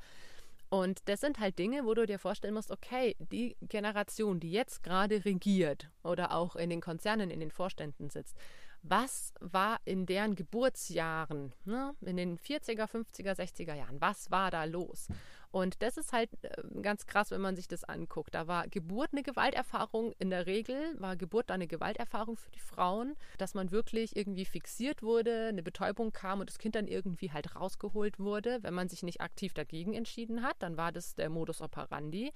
Und 0.70 1.08
das 1.08 1.20
sind 1.20 1.38
halt 1.38 1.58
Dinge, 1.58 1.84
wo 1.84 1.94
du 1.94 2.04
dir 2.04 2.18
vorstellen 2.18 2.54
musst, 2.54 2.72
okay, 2.72 3.14
die 3.18 3.56
Generation, 3.62 4.40
die 4.40 4.50
jetzt 4.50 4.82
gerade 4.82 5.24
regiert 5.24 5.88
oder 6.02 6.34
auch 6.34 6.56
in 6.56 6.70
den 6.70 6.80
Konzernen, 6.80 7.30
in 7.30 7.40
den 7.40 7.50
Vorständen 7.50 8.10
sitzt, 8.10 8.36
was 8.82 9.32
war 9.40 9.78
in 9.84 10.04
deren 10.04 10.34
Geburtsjahren, 10.34 11.54
ne, 11.64 11.94
in 12.02 12.16
den 12.16 12.38
40er, 12.38 12.86
50er, 12.86 13.34
60er 13.34 13.74
Jahren, 13.74 14.00
was 14.00 14.30
war 14.30 14.50
da 14.50 14.64
los? 14.64 15.08
Und 15.54 15.82
das 15.82 15.96
ist 15.98 16.12
halt 16.12 16.30
äh, 16.42 16.80
ganz 16.82 17.06
krass, 17.06 17.30
wenn 17.30 17.40
man 17.40 17.54
sich 17.54 17.68
das 17.68 17.84
anguckt. 17.84 18.34
Da 18.34 18.48
war 18.48 18.66
Geburt 18.66 19.10
eine 19.12 19.22
Gewalterfahrung. 19.22 20.12
In 20.18 20.30
der 20.30 20.46
Regel 20.46 20.76
war 20.98 21.14
Geburt 21.14 21.48
eine 21.52 21.68
Gewalterfahrung 21.68 22.36
für 22.36 22.50
die 22.50 22.58
Frauen, 22.58 23.14
dass 23.38 23.54
man 23.54 23.70
wirklich 23.70 24.16
irgendwie 24.16 24.46
fixiert 24.46 25.04
wurde, 25.04 25.46
eine 25.46 25.62
Betäubung 25.62 26.10
kam 26.10 26.40
und 26.40 26.50
das 26.50 26.58
Kind 26.58 26.74
dann 26.74 26.88
irgendwie 26.88 27.30
halt 27.30 27.54
rausgeholt 27.54 28.18
wurde. 28.18 28.64
Wenn 28.64 28.74
man 28.74 28.88
sich 28.88 29.04
nicht 29.04 29.20
aktiv 29.20 29.54
dagegen 29.54 29.94
entschieden 29.94 30.42
hat, 30.42 30.56
dann 30.58 30.76
war 30.76 30.90
das 30.90 31.14
der 31.14 31.30
Modus 31.30 31.60
operandi. 31.60 32.32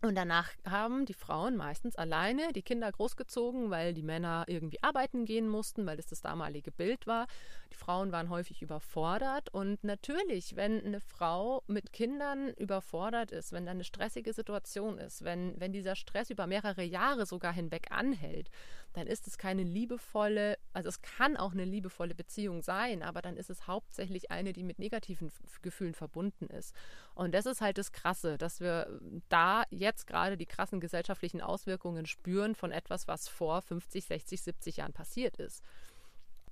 Und 0.00 0.14
danach 0.14 0.50
haben 0.64 1.06
die 1.06 1.14
Frauen 1.14 1.56
meistens 1.56 1.96
alleine 1.96 2.52
die 2.52 2.62
Kinder 2.62 2.90
großgezogen, 2.90 3.70
weil 3.70 3.94
die 3.94 4.04
Männer 4.04 4.44
irgendwie 4.46 4.80
arbeiten 4.80 5.24
gehen 5.24 5.48
mussten, 5.48 5.86
weil 5.86 5.96
das 5.96 6.06
das 6.06 6.20
damalige 6.20 6.70
Bild 6.70 7.08
war. 7.08 7.26
Die 7.72 7.76
Frauen 7.76 8.12
waren 8.12 8.30
häufig 8.30 8.62
überfordert. 8.62 9.52
Und 9.52 9.82
natürlich, 9.82 10.54
wenn 10.54 10.84
eine 10.84 11.00
Frau 11.00 11.64
mit 11.66 11.92
Kindern 11.92 12.50
überfordert 12.50 13.32
ist, 13.32 13.52
wenn 13.52 13.66
da 13.66 13.72
eine 13.72 13.82
stressige 13.82 14.32
Situation 14.32 14.98
ist, 14.98 15.24
wenn, 15.24 15.58
wenn 15.58 15.72
dieser 15.72 15.96
Stress 15.96 16.30
über 16.30 16.46
mehrere 16.46 16.84
Jahre 16.84 17.26
sogar 17.26 17.52
hinweg 17.52 17.88
anhält, 17.90 18.50
dann 18.94 19.06
ist 19.06 19.26
es 19.26 19.38
keine 19.38 19.62
liebevolle, 19.62 20.58
also 20.72 20.88
es 20.88 21.02
kann 21.02 21.36
auch 21.36 21.52
eine 21.52 21.64
liebevolle 21.64 22.14
Beziehung 22.14 22.62
sein, 22.62 23.02
aber 23.02 23.22
dann 23.22 23.36
ist 23.36 23.50
es 23.50 23.66
hauptsächlich 23.66 24.30
eine, 24.30 24.52
die 24.52 24.64
mit 24.64 24.78
negativen 24.78 25.30
Gefühlen 25.62 25.94
verbunden 25.94 26.46
ist. 26.46 26.74
Und 27.14 27.34
das 27.34 27.46
ist 27.46 27.60
halt 27.60 27.78
das 27.78 27.92
Krasse, 27.92 28.38
dass 28.38 28.60
wir 28.60 29.00
da 29.28 29.64
jetzt 29.70 30.06
gerade 30.06 30.36
die 30.36 30.46
krassen 30.46 30.80
gesellschaftlichen 30.80 31.40
Auswirkungen 31.40 32.06
spüren 32.06 32.54
von 32.54 32.72
etwas, 32.72 33.06
was 33.08 33.28
vor 33.28 33.62
50, 33.62 34.04
60, 34.04 34.42
70 34.42 34.76
Jahren 34.78 34.92
passiert 34.92 35.36
ist. 35.36 35.62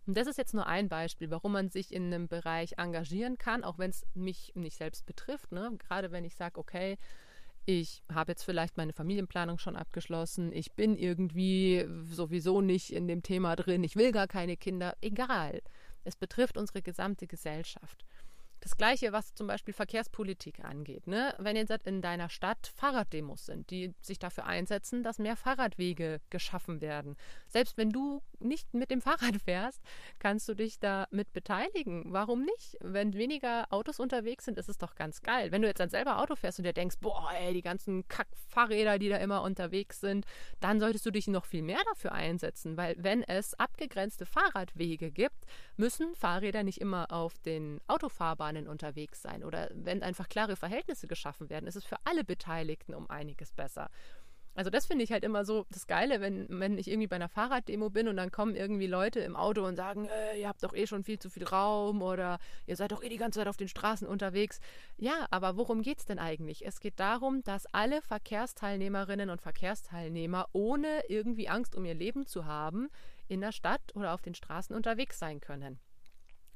Und 0.07 0.17
das 0.17 0.29
ist 0.29 0.39
jetzt 0.39 0.55
nur 0.55 0.67
ein 0.67 0.89
Beispiel, 0.89 1.31
warum 1.31 1.53
man 1.53 1.69
sich 1.69 1.93
in 1.93 2.07
einem 2.07 2.29
Bereich 2.29 2.75
engagieren 2.79 3.39
kann, 3.39 3.65
auch 3.65 3.79
wenn 3.79 3.91
es 3.91 4.07
mich 4.15 4.53
nicht 4.55 4.77
selbst 4.77 5.05
betrifft. 5.05 5.51
Ne? 5.51 5.73
Gerade 5.79 6.13
wenn 6.13 6.25
ich 6.25 6.37
sage, 6.37 6.61
okay, 6.61 6.97
ich 7.67 8.03
habe 8.13 8.33
jetzt 8.33 8.45
vielleicht 8.45 8.77
meine 8.77 8.93
Familienplanung 8.93 9.59
schon 9.59 9.77
abgeschlossen, 9.77 10.53
ich 10.53 10.73
bin 10.73 10.97
irgendwie 10.97 11.85
sowieso 12.05 12.61
nicht 12.61 12.93
in 12.93 13.09
dem 13.09 13.23
Thema 13.23 13.57
drin, 13.57 13.83
ich 13.85 13.97
will 13.97 14.13
gar 14.13 14.29
keine 14.29 14.57
Kinder, 14.57 14.97
egal. 15.01 15.61
Es 16.05 16.15
betrifft 16.15 16.57
unsere 16.57 16.83
gesamte 16.83 17.27
Gesellschaft. 17.27 18.05
Das 18.67 18.77
Gleiche, 18.77 19.13
was 19.13 19.33
zum 19.33 19.47
Beispiel 19.47 19.73
Verkehrspolitik 19.73 20.65
angeht. 20.65 21.07
Ne? 21.07 21.33
Wenn 21.39 21.55
jetzt 21.55 21.71
in 21.87 22.03
deiner 22.03 22.29
Stadt 22.29 22.73
Fahrraddemos 22.75 23.47
sind, 23.47 23.71
die 23.71 23.95
sich 24.01 24.19
dafür 24.19 24.45
einsetzen, 24.47 25.05
dass 25.05 25.21
mehr 25.21 25.37
Fahrradwege 25.37 26.21
geschaffen 26.31 26.81
werden. 26.81 27.15
Selbst 27.47 27.77
wenn 27.77 27.91
du 27.91 28.25
nicht 28.41 28.75
mit 28.75 28.91
dem 28.91 29.01
Fahrrad 29.01 29.37
fährst, 29.45 29.81
kannst 30.19 30.49
du 30.49 30.55
dich 30.55 30.81
damit 30.81 31.33
beteiligen. 31.33 32.07
Warum 32.09 32.43
nicht? 32.43 32.77
Wenn 32.81 33.15
weniger 33.15 33.73
Autos 33.73 34.01
unterwegs 34.01 34.47
sind, 34.47 34.59
ist 34.59 34.69
es 34.69 34.79
doch 34.79 34.97
ganz 34.97 35.23
geil. 35.23 35.53
Wenn 35.53 35.63
du 35.63 35.69
jetzt 35.69 35.79
dann 35.79 35.89
selber 35.89 36.21
Auto 36.21 36.35
fährst 36.35 36.59
und 36.59 36.65
dir 36.65 36.73
denkst, 36.73 36.97
boah, 37.01 37.31
ey, 37.39 37.55
die 37.55 37.63
ganzen 37.63 38.09
Kack-Fahrräder, 38.09 38.99
die 38.99 39.11
da 39.11 39.19
immer 39.19 39.43
unterwegs 39.43 40.01
sind, 40.01 40.27
dann 40.59 40.81
solltest 40.81 41.07
du 41.07 41.13
dich 41.13 41.29
noch 41.29 41.45
viel 41.45 41.63
mehr 41.63 41.81
dafür 41.91 42.11
einsetzen, 42.11 42.77
weil 42.77 42.97
wenn 42.99 43.23
es 43.23 43.55
abgegrenzte 43.55 44.27
Fahrradwege 44.27 45.13
gibt, 45.13 45.47
müssen 45.77 46.17
Fahrräder 46.17 46.65
nicht 46.65 46.81
immer 46.81 47.13
auf 47.13 47.39
den 47.39 47.81
Autofahrbahnen 47.87 48.56
Bahnen 48.57 48.69
unterwegs 48.69 49.23
sein 49.23 49.45
oder 49.45 49.69
wenn 49.75 50.03
einfach 50.03 50.29
klare 50.29 50.57
Verhältnisse 50.57 51.07
geschaffen 51.07 51.51
werden, 51.51 51.67
ist 51.67 51.77
es 51.77 51.85
für 51.85 51.99
alle 52.05 52.25
Beteiligten 52.25 52.95
um 52.95 53.09
einiges 53.11 53.53
besser. 53.53 53.91
Also 54.55 54.71
das 54.71 54.87
finde 54.87 55.05
ich 55.05 55.13
halt 55.13 55.23
immer 55.23 55.45
so 55.45 55.67
das 55.71 55.87
Geile, 55.87 56.23
wenn, 56.23 56.47
wenn 56.49 56.79
ich 56.79 56.89
irgendwie 56.89 57.09
bei 57.09 57.17
einer 57.17 57.29
Fahrraddemo 57.29 57.91
bin 57.91 58.09
und 58.09 58.17
dann 58.17 58.33
kommen 58.33 58.57
irgendwie 58.57 58.87
Leute 58.87 59.21
im 59.21 59.37
Auto 59.37 59.67
und 59.67 59.77
sagen, 59.77 60.09
äh, 60.09 60.41
ihr 60.41 60.49
habt 60.49 60.63
doch 60.63 60.75
eh 60.75 60.87
schon 60.87 61.05
viel 61.05 61.19
zu 61.19 61.29
viel 61.29 61.45
Raum 61.45 62.01
oder 62.01 62.39
ihr 62.67 62.75
seid 62.75 62.93
doch 62.93 63.03
eh 63.03 63.11
die 63.11 63.19
ganze 63.19 63.41
Zeit 63.41 63.49
auf 63.49 63.59
den 63.59 63.69
Straßen 63.69 64.09
unterwegs. 64.09 64.61
Ja, 64.97 65.27
aber 65.31 65.59
worum 65.59 65.83
geht 65.83 65.99
es 65.99 66.07
denn 66.07 66.19
eigentlich? 66.19 66.65
Es 66.65 66.81
geht 66.81 66.99
darum, 66.99 67.43
dass 67.43 67.67
alle 67.75 68.01
Verkehrsteilnehmerinnen 68.01 69.29
und 69.29 69.43
Verkehrsteilnehmer 69.43 70.49
ohne 70.53 71.03
irgendwie 71.09 71.51
Angst 71.51 71.77
um 71.77 71.85
ihr 71.85 71.95
Leben 71.95 72.25
zu 72.25 72.47
haben, 72.47 72.89
in 73.29 73.43
der 73.43 73.53
Stadt 73.53 73.95
oder 73.95 74.15
auf 74.15 74.23
den 74.23 74.35
Straßen 74.35 74.75
unterwegs 74.75 75.19
sein 75.19 75.41
können. 75.41 75.79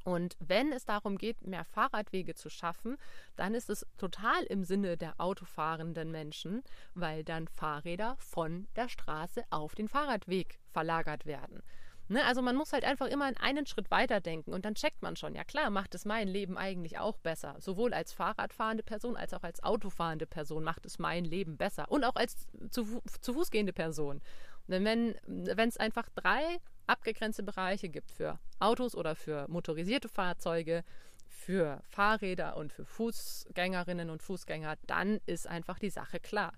Und 0.05 0.37
wenn 0.41 0.73
es 0.73 0.85
darum 0.85 1.19
geht, 1.19 1.47
mehr 1.47 1.65
Fahrradwege 1.65 2.35
zu 2.35 2.49
schaffen, 2.49 2.97
dann 3.37 3.55
ist 3.55 3.71
es 3.71 3.87
total 3.99 4.43
im 4.45 4.65
Sinne 4.65 4.97
der 4.97 5.15
autofahrenden 5.19 6.11
Menschen, 6.11 6.63
weil 6.95 7.25
dann 7.25 7.49
Fahrräder 7.49 8.17
von 8.19 8.67
der 8.77 8.89
Straße 8.89 9.45
auf 9.51 9.75
den 9.75 9.89
Fahrradweg 9.89 10.59
verlagert 10.73 11.27
werden. 11.27 11.63
Ne? 12.11 12.25
Also 12.25 12.43
man 12.43 12.57
muss 12.57 12.73
halt 12.73 12.85
einfach 12.85 13.07
immer 13.07 13.31
einen 13.39 13.67
Schritt 13.67 13.89
weiter 13.93 14.21
denken 14.21 14.53
und 14.53 14.65
dann 14.65 14.75
checkt 14.75 15.01
man 15.01 15.15
schon, 15.15 15.37
ja 15.37 15.45
klar, 15.45 15.71
macht 15.71 15.95
es 15.95 16.05
mein 16.05 16.27
Leben 16.27 16.59
eigentlich 16.59 16.99
auch 16.99 17.19
besser. 17.19 17.55
Sowohl 17.61 17.95
als 17.95 18.13
Fahrradfahrende 18.13 18.83
Person 18.83 19.17
als 19.17 19.33
auch 19.33 19.45
als 19.45 19.63
Autofahrende 19.63 20.27
Person 20.27 20.65
macht 20.65 20.85
es 20.87 20.99
mein 20.99 21.25
Leben 21.25 21.57
besser 21.57 21.89
und 21.89 22.03
auch 22.03 22.17
als 22.17 22.49
zu, 22.71 23.01
zu 23.21 23.33
Fuß 23.33 23.53
gehende 23.53 23.73
Person. 23.73 24.21
Denn 24.67 24.85
wenn 24.85 25.69
es 25.69 25.77
einfach 25.77 26.09
drei 26.17 26.59
abgegrenzte 26.91 27.43
Bereiche 27.43 27.89
gibt 27.89 28.11
für 28.11 28.39
Autos 28.59 28.95
oder 28.95 29.15
für 29.15 29.47
motorisierte 29.49 30.09
Fahrzeuge, 30.09 30.85
für 31.27 31.83
Fahrräder 31.89 32.57
und 32.57 32.73
für 32.73 32.85
Fußgängerinnen 32.85 34.11
und 34.11 34.23
Fußgänger, 34.23 34.77
dann 34.87 35.21
ist 35.27 35.47
einfach 35.47 35.79
die 35.79 35.91
Sache 35.91 36.21
klar. 36.21 36.53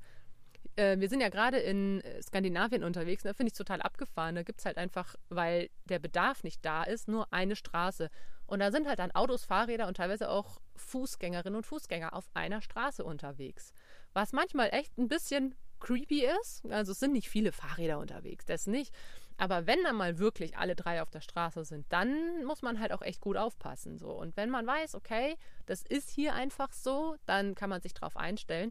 Äh, 0.76 0.98
wir 0.98 1.08
sind 1.08 1.20
ja 1.20 1.28
gerade 1.28 1.58
in 1.58 2.02
Skandinavien 2.22 2.82
unterwegs, 2.82 3.22
da 3.22 3.30
ne, 3.30 3.34
finde 3.34 3.52
ich 3.52 3.58
total 3.58 3.82
abgefahren. 3.82 4.34
Da 4.34 4.42
gibt 4.42 4.60
es 4.60 4.64
halt 4.66 4.78
einfach, 4.78 5.14
weil 5.28 5.68
der 5.84 5.98
Bedarf 5.98 6.42
nicht 6.42 6.64
da 6.64 6.82
ist, 6.82 7.08
nur 7.08 7.32
eine 7.32 7.54
Straße. 7.54 8.08
Und 8.46 8.60
da 8.60 8.72
sind 8.72 8.88
halt 8.88 8.98
dann 8.98 9.12
Autos, 9.12 9.44
Fahrräder 9.44 9.86
und 9.86 9.96
teilweise 9.96 10.28
auch 10.28 10.60
Fußgängerinnen 10.76 11.56
und 11.56 11.66
Fußgänger 11.66 12.14
auf 12.14 12.28
einer 12.34 12.60
Straße 12.60 13.04
unterwegs. 13.04 13.72
Was 14.14 14.32
manchmal 14.32 14.70
echt 14.72 14.96
ein 14.98 15.08
bisschen 15.08 15.54
creepy 15.82 16.26
ist. 16.40 16.64
Also 16.70 16.92
es 16.92 17.00
sind 17.00 17.12
nicht 17.12 17.28
viele 17.28 17.52
Fahrräder 17.52 17.98
unterwegs, 17.98 18.46
das 18.46 18.66
nicht. 18.66 18.94
Aber 19.42 19.66
wenn 19.66 19.82
dann 19.82 19.96
mal 19.96 20.20
wirklich 20.20 20.56
alle 20.56 20.76
drei 20.76 21.02
auf 21.02 21.10
der 21.10 21.20
Straße 21.20 21.64
sind, 21.64 21.84
dann 21.88 22.44
muss 22.44 22.62
man 22.62 22.78
halt 22.78 22.92
auch 22.92 23.02
echt 23.02 23.20
gut 23.20 23.36
aufpassen. 23.36 23.98
So. 23.98 24.12
Und 24.12 24.36
wenn 24.36 24.50
man 24.50 24.64
weiß, 24.64 24.94
okay, 24.94 25.34
das 25.66 25.82
ist 25.82 26.10
hier 26.10 26.34
einfach 26.34 26.72
so, 26.72 27.16
dann 27.26 27.56
kann 27.56 27.68
man 27.68 27.80
sich 27.80 27.92
darauf 27.92 28.16
einstellen. 28.16 28.70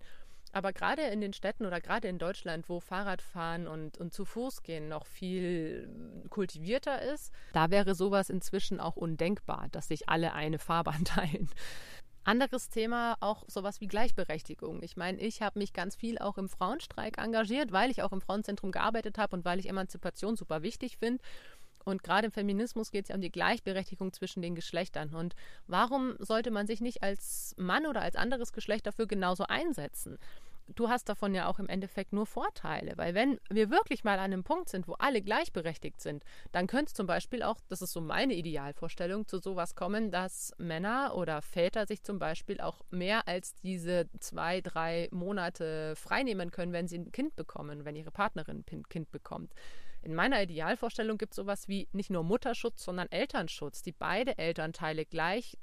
Aber 0.53 0.71
gerade 0.71 1.01
in 1.01 1.19
den 1.19 1.33
Städten 1.33 1.65
oder 1.65 1.81
gerade 1.81 2.07
in 2.07 2.19
Deutschland, 2.19 2.69
wo 2.69 2.79
Fahrradfahren 2.79 3.67
und, 3.67 3.97
und 3.97 4.13
zu 4.13 4.23
Fuß 4.23 4.63
gehen 4.63 4.87
noch 4.87 5.05
viel 5.07 6.23
kultivierter 6.29 7.01
ist, 7.01 7.33
da 7.51 7.69
wäre 7.69 7.93
sowas 7.93 8.29
inzwischen 8.29 8.79
auch 8.79 8.95
undenkbar, 8.95 9.67
dass 9.73 9.89
sich 9.89 10.07
alle 10.07 10.31
eine 10.31 10.57
Fahrbahn 10.57 11.03
teilen. 11.03 11.49
Anderes 12.23 12.69
Thema, 12.69 13.17
auch 13.19 13.43
sowas 13.47 13.81
wie 13.81 13.87
Gleichberechtigung. 13.87 14.83
Ich 14.83 14.95
meine, 14.95 15.19
ich 15.19 15.41
habe 15.41 15.57
mich 15.57 15.73
ganz 15.73 15.95
viel 15.95 16.19
auch 16.19 16.37
im 16.37 16.49
Frauenstreik 16.49 17.17
engagiert, 17.17 17.71
weil 17.71 17.89
ich 17.89 18.03
auch 18.03 18.11
im 18.11 18.21
Frauenzentrum 18.21 18.71
gearbeitet 18.71 19.17
habe 19.17 19.35
und 19.35 19.43
weil 19.43 19.59
ich 19.59 19.67
Emanzipation 19.67 20.35
super 20.35 20.61
wichtig 20.61 20.97
finde. 20.97 21.23
Und 21.83 22.03
gerade 22.03 22.27
im 22.27 22.31
Feminismus 22.31 22.91
geht 22.91 23.05
es 23.05 23.09
ja 23.09 23.15
um 23.15 23.21
die 23.21 23.31
Gleichberechtigung 23.31 24.13
zwischen 24.13 24.43
den 24.43 24.53
Geschlechtern. 24.53 25.15
Und 25.15 25.35
warum 25.65 26.13
sollte 26.19 26.51
man 26.51 26.67
sich 26.67 26.79
nicht 26.79 27.01
als 27.01 27.55
Mann 27.57 27.87
oder 27.87 28.01
als 28.01 28.15
anderes 28.15 28.53
Geschlecht 28.53 28.85
dafür 28.85 29.07
genauso 29.07 29.45
einsetzen? 29.45 30.19
Du 30.75 30.89
hast 30.89 31.09
davon 31.09 31.33
ja 31.33 31.47
auch 31.47 31.59
im 31.59 31.67
Endeffekt 31.67 32.13
nur 32.13 32.25
Vorteile. 32.25 32.93
Weil 32.97 33.13
wenn 33.13 33.39
wir 33.49 33.69
wirklich 33.69 34.03
mal 34.03 34.19
an 34.19 34.31
einem 34.31 34.43
Punkt 34.43 34.69
sind, 34.69 34.87
wo 34.87 34.93
alle 34.93 35.21
gleichberechtigt 35.21 36.01
sind, 36.01 36.23
dann 36.51 36.67
könnte 36.67 36.89
es 36.89 36.93
zum 36.93 37.07
Beispiel 37.07 37.43
auch, 37.43 37.59
das 37.69 37.81
ist 37.81 37.93
so 37.93 38.01
meine 38.01 38.33
Idealvorstellung, 38.33 39.27
zu 39.27 39.39
sowas 39.39 39.75
kommen, 39.75 40.11
dass 40.11 40.53
Männer 40.57 41.15
oder 41.15 41.41
Väter 41.41 41.85
sich 41.85 42.03
zum 42.03 42.19
Beispiel 42.19 42.59
auch 42.61 42.81
mehr 42.89 43.27
als 43.27 43.55
diese 43.55 44.09
zwei, 44.19 44.61
drei 44.61 45.07
Monate 45.11 45.95
freinehmen 45.95 46.51
können, 46.51 46.73
wenn 46.73 46.87
sie 46.87 46.99
ein 46.99 47.11
Kind 47.11 47.35
bekommen, 47.35 47.85
wenn 47.85 47.95
ihre 47.95 48.11
Partnerin 48.11 48.63
ein 48.71 48.83
Kind 48.89 49.11
bekommt. 49.11 49.53
In 50.03 50.15
meiner 50.15 50.41
Idealvorstellung 50.41 51.17
gibt 51.17 51.33
es 51.33 51.35
sowas 51.35 51.67
wie 51.67 51.87
nicht 51.91 52.09
nur 52.09 52.23
Mutterschutz, 52.23 52.83
sondern 52.83 53.11
Elternschutz, 53.11 53.83
die 53.83 53.91
beide 53.91 54.37
Elternteile 54.37 55.05
gleich 55.05 55.57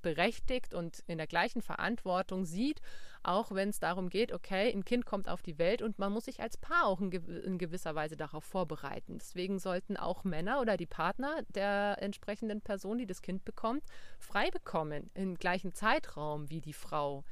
berechtigt 0.00 0.74
und 0.74 1.02
in 1.06 1.18
der 1.18 1.26
gleichen 1.26 1.62
Verantwortung 1.62 2.44
sieht 2.44 2.80
auch 3.22 3.52
wenn 3.52 3.68
es 3.68 3.78
darum 3.78 4.08
geht, 4.08 4.32
okay, 4.32 4.72
ein 4.72 4.84
Kind 4.84 5.06
kommt 5.06 5.28
auf 5.28 5.42
die 5.42 5.58
Welt 5.58 5.80
und 5.80 5.98
man 5.98 6.12
muss 6.12 6.24
sich 6.24 6.40
als 6.40 6.56
Paar 6.56 6.86
auch 6.86 7.00
in, 7.00 7.58
gewisser 7.58 7.94
Weise 7.94 8.16
darauf 8.16 8.44
vorbereiten. 8.44 9.18
Deswegen 9.18 9.58
sollten 9.58 9.96
auch 9.96 10.24
Männer 10.24 10.60
oder 10.60 10.76
die 10.76 10.86
Partner 10.86 11.42
der 11.48 11.98
entsprechenden 12.00 12.60
Person, 12.60 12.98
die 12.98 13.06
das 13.06 13.22
Kind 13.22 13.44
bekommt, 13.44 13.84
frei 14.18 14.50
bekommen 14.50 15.10
im 15.14 15.36
gleichen 15.36 15.72
Zeitraum 15.72 16.50
wie 16.50 16.60
die 16.60 16.72
Frau. 16.72 17.24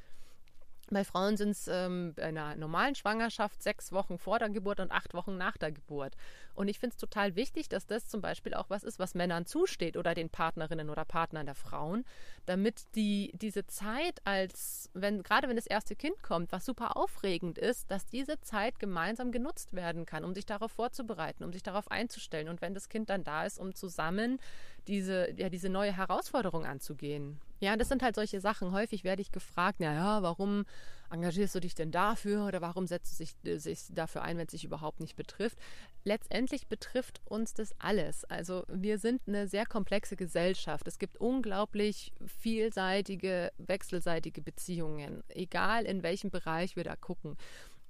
Bei 0.92 1.04
Frauen 1.04 1.36
sind 1.36 1.50
es 1.50 1.68
ähm, 1.68 2.14
bei 2.16 2.24
einer 2.24 2.56
normalen 2.56 2.96
Schwangerschaft 2.96 3.62
sechs 3.62 3.92
Wochen 3.92 4.18
vor 4.18 4.40
der 4.40 4.50
Geburt 4.50 4.80
und 4.80 4.90
acht 4.90 5.14
Wochen 5.14 5.36
nach 5.36 5.56
der 5.56 5.70
Geburt. 5.70 6.16
Und 6.54 6.66
ich 6.66 6.80
finde 6.80 6.94
es 6.94 7.00
total 7.00 7.36
wichtig, 7.36 7.68
dass 7.68 7.86
das 7.86 8.08
zum 8.08 8.20
Beispiel 8.20 8.54
auch 8.54 8.70
was 8.70 8.82
ist, 8.82 8.98
was 8.98 9.14
Männern 9.14 9.46
zusteht 9.46 9.96
oder 9.96 10.14
den 10.14 10.30
Partnerinnen 10.30 10.90
oder 10.90 11.04
Partnern 11.04 11.46
der 11.46 11.54
Frauen, 11.54 12.04
damit 12.44 12.82
die 12.96 13.30
diese 13.34 13.68
Zeit 13.68 14.20
als, 14.24 14.90
wenn, 14.92 15.22
gerade 15.22 15.48
wenn 15.48 15.54
das 15.54 15.68
erste 15.68 15.94
Kind 15.94 16.20
kommt, 16.24 16.50
was 16.50 16.66
super 16.66 16.96
aufregend 16.96 17.56
ist, 17.56 17.88
dass 17.88 18.06
diese 18.06 18.40
Zeit 18.40 18.80
gemeinsam 18.80 19.30
genutzt 19.30 19.72
werden 19.72 20.06
kann, 20.06 20.24
um 20.24 20.34
sich 20.34 20.44
darauf 20.44 20.72
vorzubereiten, 20.72 21.44
um 21.44 21.52
sich 21.52 21.62
darauf 21.62 21.88
einzustellen 21.88 22.48
und 22.48 22.60
wenn 22.60 22.74
das 22.74 22.88
Kind 22.88 23.10
dann 23.10 23.22
da 23.22 23.44
ist, 23.46 23.60
um 23.60 23.76
zusammen 23.76 24.40
diese, 24.88 25.32
ja, 25.36 25.48
diese 25.48 25.68
neue 25.68 25.96
Herausforderung 25.96 26.64
anzugehen. 26.64 27.40
Ja, 27.60 27.76
das 27.76 27.88
sind 27.88 28.02
halt 28.02 28.14
solche 28.14 28.40
Sachen. 28.40 28.72
Häufig 28.72 29.04
werde 29.04 29.20
ich 29.20 29.32
gefragt, 29.32 29.80
naja, 29.80 30.22
warum 30.22 30.64
engagierst 31.10 31.54
du 31.54 31.60
dich 31.60 31.74
denn 31.74 31.90
dafür 31.90 32.46
oder 32.46 32.60
warum 32.60 32.86
setzt 32.86 33.18
du 33.18 33.24
dich, 33.24 33.34
äh, 33.44 33.58
sich 33.58 33.86
dafür 33.90 34.22
ein, 34.22 34.38
wenn 34.38 34.46
es 34.46 34.52
sich 34.52 34.64
überhaupt 34.64 35.00
nicht 35.00 35.16
betrifft? 35.16 35.58
Letztendlich 36.04 36.68
betrifft 36.68 37.20
uns 37.26 37.52
das 37.52 37.74
alles. 37.78 38.24
Also 38.24 38.64
wir 38.68 38.98
sind 38.98 39.22
eine 39.26 39.46
sehr 39.46 39.66
komplexe 39.66 40.16
Gesellschaft. 40.16 40.88
Es 40.88 40.98
gibt 40.98 41.18
unglaublich 41.18 42.12
vielseitige, 42.24 43.52
wechselseitige 43.58 44.40
Beziehungen, 44.40 45.22
egal 45.28 45.84
in 45.84 46.02
welchem 46.02 46.30
Bereich 46.30 46.76
wir 46.76 46.84
da 46.84 46.96
gucken. 46.96 47.36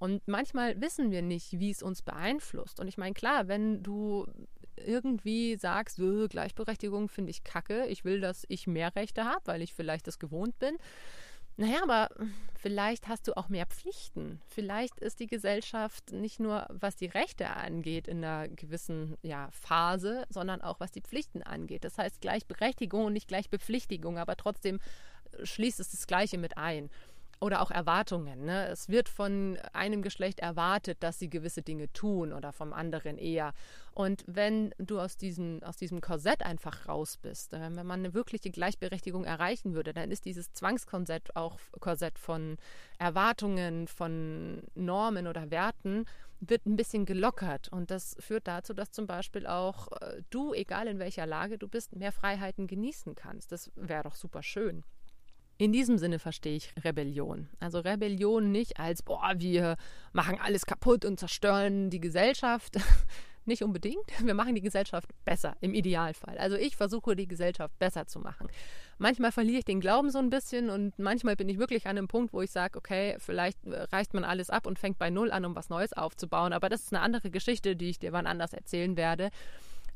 Und 0.01 0.27
manchmal 0.27 0.81
wissen 0.81 1.11
wir 1.11 1.21
nicht, 1.21 1.59
wie 1.59 1.69
es 1.69 1.83
uns 1.83 2.01
beeinflusst. 2.01 2.79
Und 2.79 2.87
ich 2.87 2.97
meine, 2.97 3.13
klar, 3.13 3.47
wenn 3.47 3.83
du 3.83 4.25
irgendwie 4.77 5.55
sagst, 5.55 5.99
äh, 5.99 6.27
Gleichberechtigung 6.27 7.09
finde 7.09 7.31
ich 7.31 7.43
kacke, 7.43 7.85
ich 7.87 8.05
will, 8.05 8.21
dass 8.21 8.45
ich 8.49 8.67
mehr 8.67 8.95
Rechte 8.95 9.25
habe, 9.25 9.41
weil 9.45 9.61
ich 9.61 9.73
vielleicht 9.73 10.07
das 10.07 10.19
gewohnt 10.19 10.57
bin, 10.59 10.77
naja, 11.57 11.83
aber 11.83 12.09
vielleicht 12.55 13.07
hast 13.07 13.27
du 13.27 13.37
auch 13.37 13.49
mehr 13.49 13.65
Pflichten. 13.65 14.41
Vielleicht 14.47 14.99
ist 14.99 15.19
die 15.19 15.27
Gesellschaft 15.27 16.11
nicht 16.11 16.39
nur, 16.39 16.65
was 16.69 16.95
die 16.95 17.07
Rechte 17.07 17.49
angeht, 17.49 18.07
in 18.07 18.23
einer 18.23 18.47
gewissen 18.47 19.17
ja, 19.21 19.49
Phase, 19.51 20.25
sondern 20.29 20.61
auch, 20.61 20.79
was 20.79 20.91
die 20.91 21.01
Pflichten 21.01 21.43
angeht. 21.43 21.83
Das 21.83 21.97
heißt 21.97 22.21
Gleichberechtigung 22.21 23.05
und 23.05 23.13
nicht 23.13 23.27
Gleichbepflichtigung, 23.27 24.17
aber 24.17 24.37
trotzdem 24.37 24.79
schließt 25.43 25.79
es 25.79 25.91
das 25.91 26.07
Gleiche 26.07 26.37
mit 26.37 26.57
ein 26.57 26.89
oder 27.41 27.61
auch 27.61 27.71
Erwartungen. 27.71 28.45
Ne? 28.45 28.67
Es 28.67 28.87
wird 28.87 29.09
von 29.09 29.57
einem 29.73 30.03
Geschlecht 30.03 30.39
erwartet, 30.39 30.99
dass 31.01 31.17
sie 31.17 31.29
gewisse 31.29 31.63
Dinge 31.63 31.91
tun 31.91 32.33
oder 32.33 32.53
vom 32.53 32.71
anderen 32.71 33.17
eher. 33.17 33.53
Und 33.93 34.23
wenn 34.27 34.73
du 34.77 34.99
aus 34.99 35.17
diesem, 35.17 35.61
aus 35.63 35.75
diesem 35.75 36.01
Korsett 36.01 36.45
einfach 36.45 36.87
raus 36.87 37.17
bist, 37.17 37.53
äh, 37.53 37.59
wenn 37.75 37.87
man 37.87 37.99
eine 37.99 38.13
wirkliche 38.13 38.51
Gleichberechtigung 38.51 39.25
erreichen 39.25 39.73
würde, 39.73 39.91
dann 39.91 40.11
ist 40.11 40.25
dieses 40.25 40.53
Zwangskorsett 40.53 41.35
auch 41.35 41.59
Korsett 41.79 42.19
von 42.19 42.57
Erwartungen, 42.99 43.87
von 43.87 44.61
Normen 44.75 45.27
oder 45.27 45.49
Werten, 45.49 46.05
wird 46.41 46.65
ein 46.67 46.75
bisschen 46.75 47.05
gelockert. 47.05 47.69
Und 47.69 47.89
das 47.89 48.15
führt 48.19 48.47
dazu, 48.47 48.73
dass 48.75 48.91
zum 48.91 49.07
Beispiel 49.07 49.47
auch 49.47 49.91
äh, 49.99 50.21
du, 50.29 50.53
egal 50.53 50.87
in 50.87 50.99
welcher 50.99 51.25
Lage 51.25 51.57
du 51.57 51.67
bist, 51.67 51.95
mehr 51.95 52.11
Freiheiten 52.11 52.67
genießen 52.67 53.15
kannst. 53.15 53.51
Das 53.51 53.71
wäre 53.75 54.03
doch 54.03 54.15
super 54.15 54.43
schön. 54.43 54.83
In 55.61 55.71
diesem 55.71 55.99
Sinne 55.99 56.17
verstehe 56.17 56.55
ich 56.55 56.73
Rebellion. 56.83 57.47
Also 57.59 57.81
Rebellion 57.81 58.51
nicht 58.51 58.79
als, 58.79 59.03
boah, 59.03 59.33
wir 59.37 59.77
machen 60.11 60.39
alles 60.41 60.65
kaputt 60.65 61.05
und 61.05 61.19
zerstören 61.19 61.91
die 61.91 61.99
Gesellschaft. 61.99 62.77
nicht 63.45 63.61
unbedingt. 63.61 64.01
Wir 64.25 64.33
machen 64.33 64.55
die 64.55 64.61
Gesellschaft 64.61 65.07
besser, 65.23 65.55
im 65.61 65.75
Idealfall. 65.75 66.35
Also 66.39 66.55
ich 66.55 66.75
versuche, 66.75 67.15
die 67.15 67.27
Gesellschaft 67.27 67.77
besser 67.77 68.07
zu 68.07 68.17
machen. 68.17 68.47
Manchmal 68.97 69.31
verliere 69.31 69.59
ich 69.59 69.65
den 69.65 69.81
Glauben 69.81 70.09
so 70.09 70.17
ein 70.17 70.31
bisschen 70.31 70.71
und 70.71 70.97
manchmal 70.97 71.35
bin 71.35 71.47
ich 71.47 71.59
wirklich 71.59 71.85
an 71.85 71.95
einem 71.95 72.07
Punkt, 72.07 72.33
wo 72.33 72.41
ich 72.41 72.49
sage, 72.49 72.79
okay, 72.79 73.17
vielleicht 73.19 73.59
reißt 73.63 74.15
man 74.15 74.23
alles 74.23 74.49
ab 74.49 74.65
und 74.65 74.79
fängt 74.79 74.97
bei 74.97 75.11
Null 75.11 75.29
an, 75.29 75.45
um 75.45 75.55
was 75.55 75.69
Neues 75.69 75.93
aufzubauen. 75.93 76.53
Aber 76.53 76.69
das 76.69 76.81
ist 76.81 76.91
eine 76.91 77.03
andere 77.03 77.29
Geschichte, 77.29 77.75
die 77.75 77.91
ich 77.91 77.99
dir 77.99 78.13
wann 78.13 78.25
anders 78.25 78.53
erzählen 78.53 78.97
werde 78.97 79.29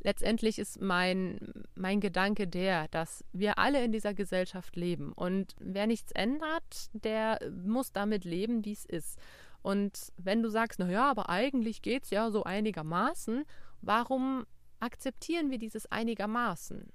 letztendlich 0.05 0.59
ist 0.59 0.79
mein, 0.79 1.39
mein 1.73 1.99
Gedanke 1.99 2.47
der, 2.47 2.87
dass 2.89 3.25
wir 3.33 3.57
alle 3.57 3.83
in 3.83 3.91
dieser 3.91 4.13
Gesellschaft 4.13 4.75
leben 4.75 5.11
und 5.11 5.55
wer 5.59 5.87
nichts 5.87 6.11
ändert, 6.11 6.91
der 6.93 7.39
muss 7.51 7.91
damit 7.91 8.23
leben, 8.23 8.63
wie 8.63 8.73
es 8.73 8.85
ist. 8.85 9.19
Und 9.63 10.13
wenn 10.17 10.43
du 10.43 10.49
sagst, 10.49 10.77
naja, 10.77 11.09
aber 11.09 11.29
eigentlich 11.29 11.81
geht 11.81 12.03
es 12.03 12.11
ja 12.11 12.29
so 12.29 12.43
einigermaßen, 12.43 13.45
warum 13.81 14.45
akzeptieren 14.79 15.49
wir 15.49 15.57
dieses 15.57 15.91
einigermaßen? 15.91 16.87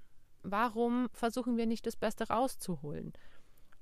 Warum 0.43 1.09
versuchen 1.11 1.57
wir 1.57 1.65
nicht 1.65 1.85
das 1.85 1.97
Beste 1.97 2.29
rauszuholen? 2.29 3.11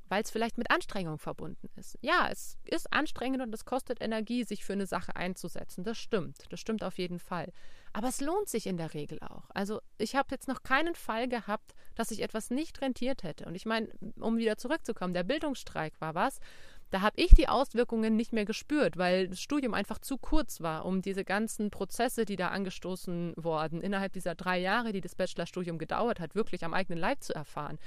Weil 0.10 0.24
es 0.24 0.32
vielleicht 0.32 0.58
mit 0.58 0.70
Anstrengung 0.72 1.18
verbunden 1.18 1.70
ist. 1.78 1.98
Ja, 2.02 2.28
es 2.30 2.58
ist 2.66 2.92
anstrengend 2.92 3.42
und 3.42 3.54
es 3.54 3.66
kostet 3.66 4.02
Energie, 4.02 4.44
sich 4.44 4.66
für 4.66 4.74
eine 4.74 4.88
Sache 4.88 5.16
einzusetzen. 5.16 5.84
Das 5.84 5.98
stimmt, 5.98 6.44
das 6.50 6.60
stimmt 6.60 6.84
auf 6.84 6.98
jeden 6.98 7.20
Fall. 7.20 7.52
Aber 7.94 8.08
es 8.10 8.22
lohnt 8.22 8.50
sich 8.50 8.68
in 8.68 8.78
der 8.78 8.94
Regel 8.94 9.20
auch. 9.22 9.50
Also 9.54 9.82
ich 9.98 10.16
habe 10.16 10.28
jetzt 10.32 10.48
noch 10.48 10.64
keinen 10.64 10.96
Fall 10.96 11.28
gehabt, 11.28 11.74
dass 11.96 12.10
sich 12.10 12.22
etwas 12.22 12.50
nicht 12.50 12.82
rentiert 12.82 13.24
hätte. 13.24 13.46
Und 13.46 13.56
ich 13.56 13.66
meine, 13.66 13.90
um 14.20 14.38
wieder 14.38 14.58
zurückzukommen, 14.58 15.14
der 15.14 15.24
Bildungsstreik 15.24 16.00
war 16.02 16.16
was. 16.16 16.40
Da 16.92 17.02
habe 17.02 17.22
ich 17.22 17.32
die 17.32 17.48
Auswirkungen 17.48 18.16
nicht 18.16 18.34
mehr 18.34 18.46
gespürt, 18.46 18.98
weil 18.98 19.28
das 19.28 19.40
Studium 19.40 19.76
einfach 19.76 20.00
zu 20.00 20.18
kurz 20.18 20.60
war, 20.60 20.86
um 20.86 21.04
diese 21.04 21.24
ganzen 21.24 21.70
Prozesse, 21.70 22.26
die 22.26 22.36
da 22.36 22.48
angestoßen 22.48 23.34
wurden, 23.38 23.82
innerhalb 23.82 24.14
dieser 24.14 24.34
drei 24.34 24.60
Jahre, 24.60 24.92
die 24.92 25.02
das 25.02 25.14
Bachelorstudium 25.14 25.78
gedauert 25.78 26.20
hat, 26.20 26.34
wirklich 26.34 26.66
am 26.66 26.74
eigenen 26.74 26.98
Leib 26.98 27.24
zu 27.24 27.36
erfahren. 27.36 27.78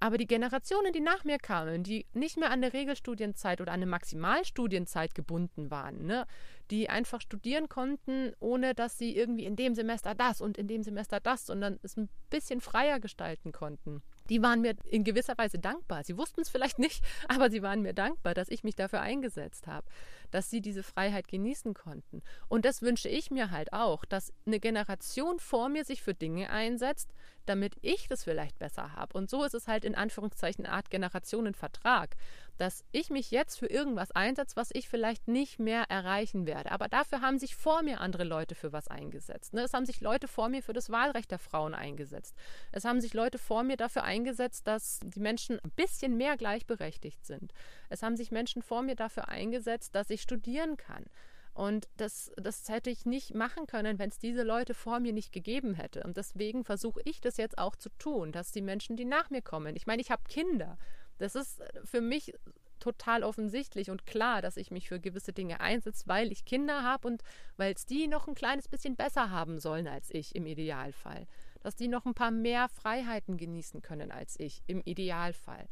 Aber 0.00 0.18
die 0.18 0.26
Generationen, 0.26 0.92
die 0.92 1.00
nach 1.00 1.24
mir 1.24 1.38
kamen, 1.38 1.82
die 1.82 2.06
nicht 2.12 2.36
mehr 2.36 2.50
an 2.50 2.62
eine 2.62 2.72
Regelstudienzeit 2.72 3.60
oder 3.60 3.72
an 3.72 3.80
eine 3.82 3.90
Maximalstudienzeit 3.90 5.14
gebunden 5.14 5.70
waren, 5.70 6.06
ne, 6.06 6.26
die 6.70 6.88
einfach 6.88 7.20
studieren 7.20 7.68
konnten, 7.68 8.32
ohne 8.38 8.74
dass 8.74 8.98
sie 8.98 9.16
irgendwie 9.16 9.44
in 9.44 9.56
dem 9.56 9.74
Semester 9.74 10.14
das 10.14 10.40
und 10.40 10.56
in 10.56 10.68
dem 10.68 10.82
Semester 10.82 11.20
das, 11.20 11.46
sondern 11.46 11.78
es 11.82 11.96
ein 11.96 12.08
bisschen 12.30 12.60
freier 12.60 13.00
gestalten 13.00 13.52
konnten 13.52 14.02
die 14.28 14.42
waren 14.42 14.60
mir 14.60 14.74
in 14.84 15.04
gewisser 15.04 15.36
Weise 15.38 15.58
dankbar. 15.58 16.04
Sie 16.04 16.16
wussten 16.16 16.40
es 16.40 16.48
vielleicht 16.48 16.78
nicht, 16.78 17.02
aber 17.28 17.50
sie 17.50 17.62
waren 17.62 17.82
mir 17.82 17.94
dankbar, 17.94 18.34
dass 18.34 18.48
ich 18.48 18.64
mich 18.64 18.76
dafür 18.76 19.00
eingesetzt 19.00 19.66
habe, 19.66 19.86
dass 20.30 20.50
sie 20.50 20.60
diese 20.60 20.82
Freiheit 20.82 21.28
genießen 21.28 21.74
konnten. 21.74 22.22
Und 22.48 22.64
das 22.64 22.82
wünsche 22.82 23.08
ich 23.08 23.30
mir 23.30 23.50
halt 23.50 23.72
auch, 23.72 24.04
dass 24.04 24.32
eine 24.46 24.60
Generation 24.60 25.38
vor 25.38 25.68
mir 25.68 25.84
sich 25.84 26.02
für 26.02 26.14
Dinge 26.14 26.50
einsetzt, 26.50 27.12
damit 27.48 27.76
ich 27.80 28.08
das 28.08 28.24
vielleicht 28.24 28.58
besser 28.58 28.92
habe. 28.94 29.16
Und 29.16 29.30
so 29.30 29.42
ist 29.44 29.54
es 29.54 29.68
halt 29.68 29.84
in 29.84 29.94
Anführungszeichen 29.94 30.66
eine 30.66 30.74
Art 30.74 30.90
Generationenvertrag, 30.90 32.14
dass 32.58 32.84
ich 32.92 33.08
mich 33.08 33.30
jetzt 33.30 33.58
für 33.58 33.66
irgendwas 33.66 34.10
einsetze, 34.10 34.56
was 34.56 34.70
ich 34.72 34.88
vielleicht 34.88 35.28
nicht 35.28 35.58
mehr 35.58 35.84
erreichen 35.88 36.46
werde. 36.46 36.72
Aber 36.72 36.88
dafür 36.88 37.20
haben 37.20 37.38
sich 37.38 37.54
vor 37.54 37.82
mir 37.82 38.00
andere 38.00 38.24
Leute 38.24 38.54
für 38.54 38.72
was 38.72 38.88
eingesetzt. 38.88 39.54
Ne? 39.54 39.62
Es 39.62 39.72
haben 39.72 39.86
sich 39.86 40.00
Leute 40.00 40.28
vor 40.28 40.48
mir 40.48 40.62
für 40.62 40.72
das 40.72 40.90
Wahlrecht 40.90 41.30
der 41.30 41.38
Frauen 41.38 41.74
eingesetzt. 41.74 42.34
Es 42.72 42.84
haben 42.84 43.00
sich 43.00 43.14
Leute 43.14 43.38
vor 43.38 43.62
mir 43.62 43.76
dafür 43.76 44.02
eingesetzt, 44.02 44.66
dass 44.66 45.00
die 45.02 45.20
Menschen 45.20 45.60
ein 45.60 45.70
bisschen 45.70 46.16
mehr 46.16 46.36
gleichberechtigt 46.36 47.24
sind. 47.24 47.52
Es 47.88 48.02
haben 48.02 48.16
sich 48.16 48.32
Menschen 48.32 48.62
vor 48.62 48.82
mir 48.82 48.96
dafür 48.96 49.28
eingesetzt, 49.28 49.94
dass 49.94 50.10
ich 50.10 50.17
studieren 50.18 50.76
kann. 50.76 51.04
Und 51.54 51.88
das, 51.96 52.30
das 52.36 52.68
hätte 52.68 52.88
ich 52.88 53.04
nicht 53.04 53.34
machen 53.34 53.66
können, 53.66 53.98
wenn 53.98 54.10
es 54.10 54.18
diese 54.18 54.44
Leute 54.44 54.74
vor 54.74 55.00
mir 55.00 55.12
nicht 55.12 55.32
gegeben 55.32 55.74
hätte. 55.74 56.04
Und 56.04 56.16
deswegen 56.16 56.64
versuche 56.64 57.00
ich 57.04 57.20
das 57.20 57.36
jetzt 57.36 57.58
auch 57.58 57.74
zu 57.74 57.88
tun, 57.98 58.30
dass 58.30 58.52
die 58.52 58.62
Menschen, 58.62 58.96
die 58.96 59.04
nach 59.04 59.30
mir 59.30 59.42
kommen, 59.42 59.74
ich 59.74 59.86
meine, 59.86 60.00
ich 60.00 60.12
habe 60.12 60.22
Kinder. 60.28 60.78
Das 61.18 61.34
ist 61.34 61.60
für 61.82 62.00
mich 62.00 62.32
total 62.78 63.24
offensichtlich 63.24 63.90
und 63.90 64.06
klar, 64.06 64.40
dass 64.40 64.56
ich 64.56 64.70
mich 64.70 64.88
für 64.88 65.00
gewisse 65.00 65.32
Dinge 65.32 65.60
einsetze, 65.60 66.04
weil 66.06 66.30
ich 66.30 66.44
Kinder 66.44 66.84
habe 66.84 67.08
und 67.08 67.22
weil 67.56 67.74
es 67.74 67.86
die 67.86 68.06
noch 68.06 68.28
ein 68.28 68.36
kleines 68.36 68.68
bisschen 68.68 68.94
besser 68.94 69.30
haben 69.30 69.58
sollen 69.58 69.88
als 69.88 70.10
ich 70.10 70.34
im 70.34 70.46
Idealfall. 70.46 71.26
Dass 71.60 71.74
die 71.74 71.88
noch 71.88 72.06
ein 72.06 72.14
paar 72.14 72.30
mehr 72.30 72.68
Freiheiten 72.68 73.36
genießen 73.36 73.82
können 73.82 74.12
als 74.12 74.38
ich 74.38 74.62
im 74.68 74.80
Idealfall. 74.82 75.68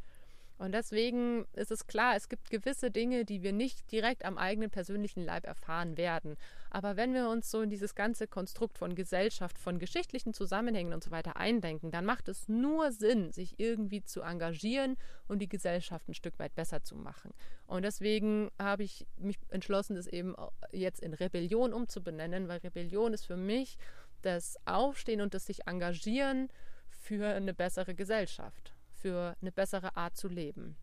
Und 0.58 0.72
deswegen 0.72 1.44
ist 1.52 1.70
es 1.70 1.86
klar, 1.86 2.16
es 2.16 2.30
gibt 2.30 2.48
gewisse 2.48 2.90
Dinge, 2.90 3.26
die 3.26 3.42
wir 3.42 3.52
nicht 3.52 3.92
direkt 3.92 4.24
am 4.24 4.38
eigenen 4.38 4.70
persönlichen 4.70 5.22
Leib 5.22 5.46
erfahren 5.46 5.98
werden. 5.98 6.36
Aber 6.70 6.96
wenn 6.96 7.12
wir 7.12 7.28
uns 7.28 7.50
so 7.50 7.60
in 7.60 7.68
dieses 7.68 7.94
ganze 7.94 8.26
Konstrukt 8.26 8.78
von 8.78 8.94
Gesellschaft, 8.94 9.58
von 9.58 9.78
geschichtlichen 9.78 10.32
Zusammenhängen 10.32 10.94
und 10.94 11.04
so 11.04 11.10
weiter 11.10 11.36
eindenken, 11.36 11.90
dann 11.90 12.06
macht 12.06 12.28
es 12.28 12.48
nur 12.48 12.90
Sinn, 12.90 13.32
sich 13.32 13.60
irgendwie 13.60 14.02
zu 14.02 14.22
engagieren 14.22 14.96
und 15.28 15.40
die 15.40 15.48
Gesellschaft 15.48 16.08
ein 16.08 16.14
Stück 16.14 16.38
weit 16.38 16.54
besser 16.54 16.82
zu 16.82 16.96
machen. 16.96 17.34
Und 17.66 17.82
deswegen 17.82 18.50
habe 18.58 18.82
ich 18.82 19.06
mich 19.18 19.38
entschlossen, 19.50 19.96
das 19.96 20.06
eben 20.06 20.34
jetzt 20.72 21.00
in 21.00 21.12
Rebellion 21.12 21.74
umzubenennen, 21.74 22.48
weil 22.48 22.58
Rebellion 22.58 23.12
ist 23.12 23.26
für 23.26 23.36
mich 23.36 23.76
das 24.22 24.56
Aufstehen 24.64 25.20
und 25.20 25.34
das 25.34 25.46
sich 25.46 25.66
engagieren 25.66 26.48
für 26.88 27.26
eine 27.26 27.52
bessere 27.52 27.94
Gesellschaft 27.94 28.75
für 29.06 29.36
eine 29.40 29.52
bessere 29.52 29.96
Art 29.96 30.16
zu 30.16 30.26
leben. 30.26 30.76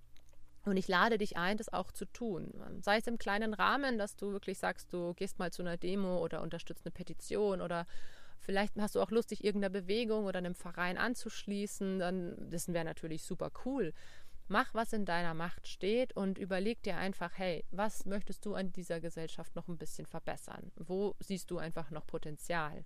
Und 0.63 0.77
ich 0.77 0.87
lade 0.87 1.17
dich 1.17 1.35
ein, 1.35 1.57
das 1.57 1.73
auch 1.73 1.91
zu 1.91 2.05
tun. 2.05 2.53
Sei 2.79 2.95
es 2.95 3.07
im 3.07 3.17
kleinen 3.17 3.53
Rahmen, 3.53 3.97
dass 3.97 4.15
du 4.15 4.31
wirklich 4.31 4.59
sagst, 4.59 4.93
du 4.93 5.13
gehst 5.13 5.39
mal 5.39 5.51
zu 5.51 5.61
einer 5.61 5.75
Demo 5.75 6.19
oder 6.19 6.41
unterstützt 6.41 6.85
eine 6.85 6.91
Petition 6.91 7.59
oder 7.59 7.85
vielleicht 8.39 8.79
hast 8.79 8.95
du 8.95 9.01
auch 9.01 9.11
Lust, 9.11 9.31
dich 9.31 9.43
irgendeiner 9.43 9.73
Bewegung 9.73 10.23
oder 10.23 10.37
einem 10.37 10.55
Verein 10.55 10.97
anzuschließen. 10.97 11.99
Dann, 11.99 12.37
das 12.49 12.71
wäre 12.71 12.85
natürlich 12.85 13.23
super 13.23 13.51
cool. 13.65 13.93
Mach, 14.47 14.73
was 14.73 14.93
in 14.93 15.03
deiner 15.03 15.33
Macht 15.33 15.67
steht 15.67 16.15
und 16.15 16.37
überleg 16.37 16.81
dir 16.83 16.95
einfach, 16.95 17.33
hey, 17.35 17.65
was 17.71 18.05
möchtest 18.05 18.45
du 18.45 18.55
an 18.55 18.71
dieser 18.71 19.01
Gesellschaft 19.01 19.53
noch 19.57 19.67
ein 19.67 19.77
bisschen 19.77 20.05
verbessern? 20.05 20.71
Wo 20.77 21.13
siehst 21.19 21.51
du 21.51 21.57
einfach 21.57 21.91
noch 21.91 22.07
Potenzial? 22.07 22.85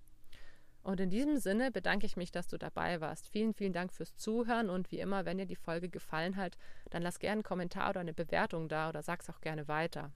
Und 0.88 1.00
in 1.00 1.10
diesem 1.10 1.36
Sinne 1.36 1.70
bedanke 1.70 2.06
ich 2.06 2.16
mich, 2.16 2.32
dass 2.32 2.48
du 2.48 2.56
dabei 2.56 3.02
warst. 3.02 3.28
Vielen, 3.28 3.52
vielen 3.52 3.74
Dank 3.74 3.92
fürs 3.92 4.16
Zuhören 4.16 4.70
und 4.70 4.90
wie 4.90 5.00
immer, 5.00 5.26
wenn 5.26 5.36
dir 5.36 5.44
die 5.44 5.54
Folge 5.54 5.90
gefallen 5.90 6.36
hat, 6.36 6.56
dann 6.88 7.02
lass 7.02 7.18
gerne 7.18 7.32
einen 7.32 7.42
Kommentar 7.42 7.90
oder 7.90 8.00
eine 8.00 8.14
Bewertung 8.14 8.70
da 8.70 8.88
oder 8.88 9.02
sag's 9.02 9.28
auch 9.28 9.42
gerne 9.42 9.68
weiter. 9.68 10.10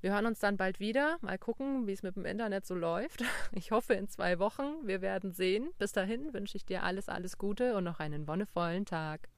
Wir 0.00 0.12
hören 0.12 0.26
uns 0.26 0.40
dann 0.40 0.56
bald 0.56 0.80
wieder. 0.80 1.16
Mal 1.20 1.38
gucken, 1.38 1.86
wie 1.86 1.92
es 1.92 2.02
mit 2.02 2.16
dem 2.16 2.24
Internet 2.24 2.66
so 2.66 2.74
läuft. 2.74 3.22
Ich 3.52 3.70
hoffe 3.70 3.94
in 3.94 4.08
zwei 4.08 4.40
Wochen. 4.40 4.64
Wir 4.82 5.00
werden 5.00 5.30
sehen. 5.30 5.70
Bis 5.78 5.92
dahin 5.92 6.34
wünsche 6.34 6.56
ich 6.56 6.66
dir 6.66 6.82
alles, 6.82 7.08
alles 7.08 7.38
Gute 7.38 7.76
und 7.76 7.84
noch 7.84 8.00
einen 8.00 8.26
wonnevollen 8.26 8.84
Tag. 8.84 9.28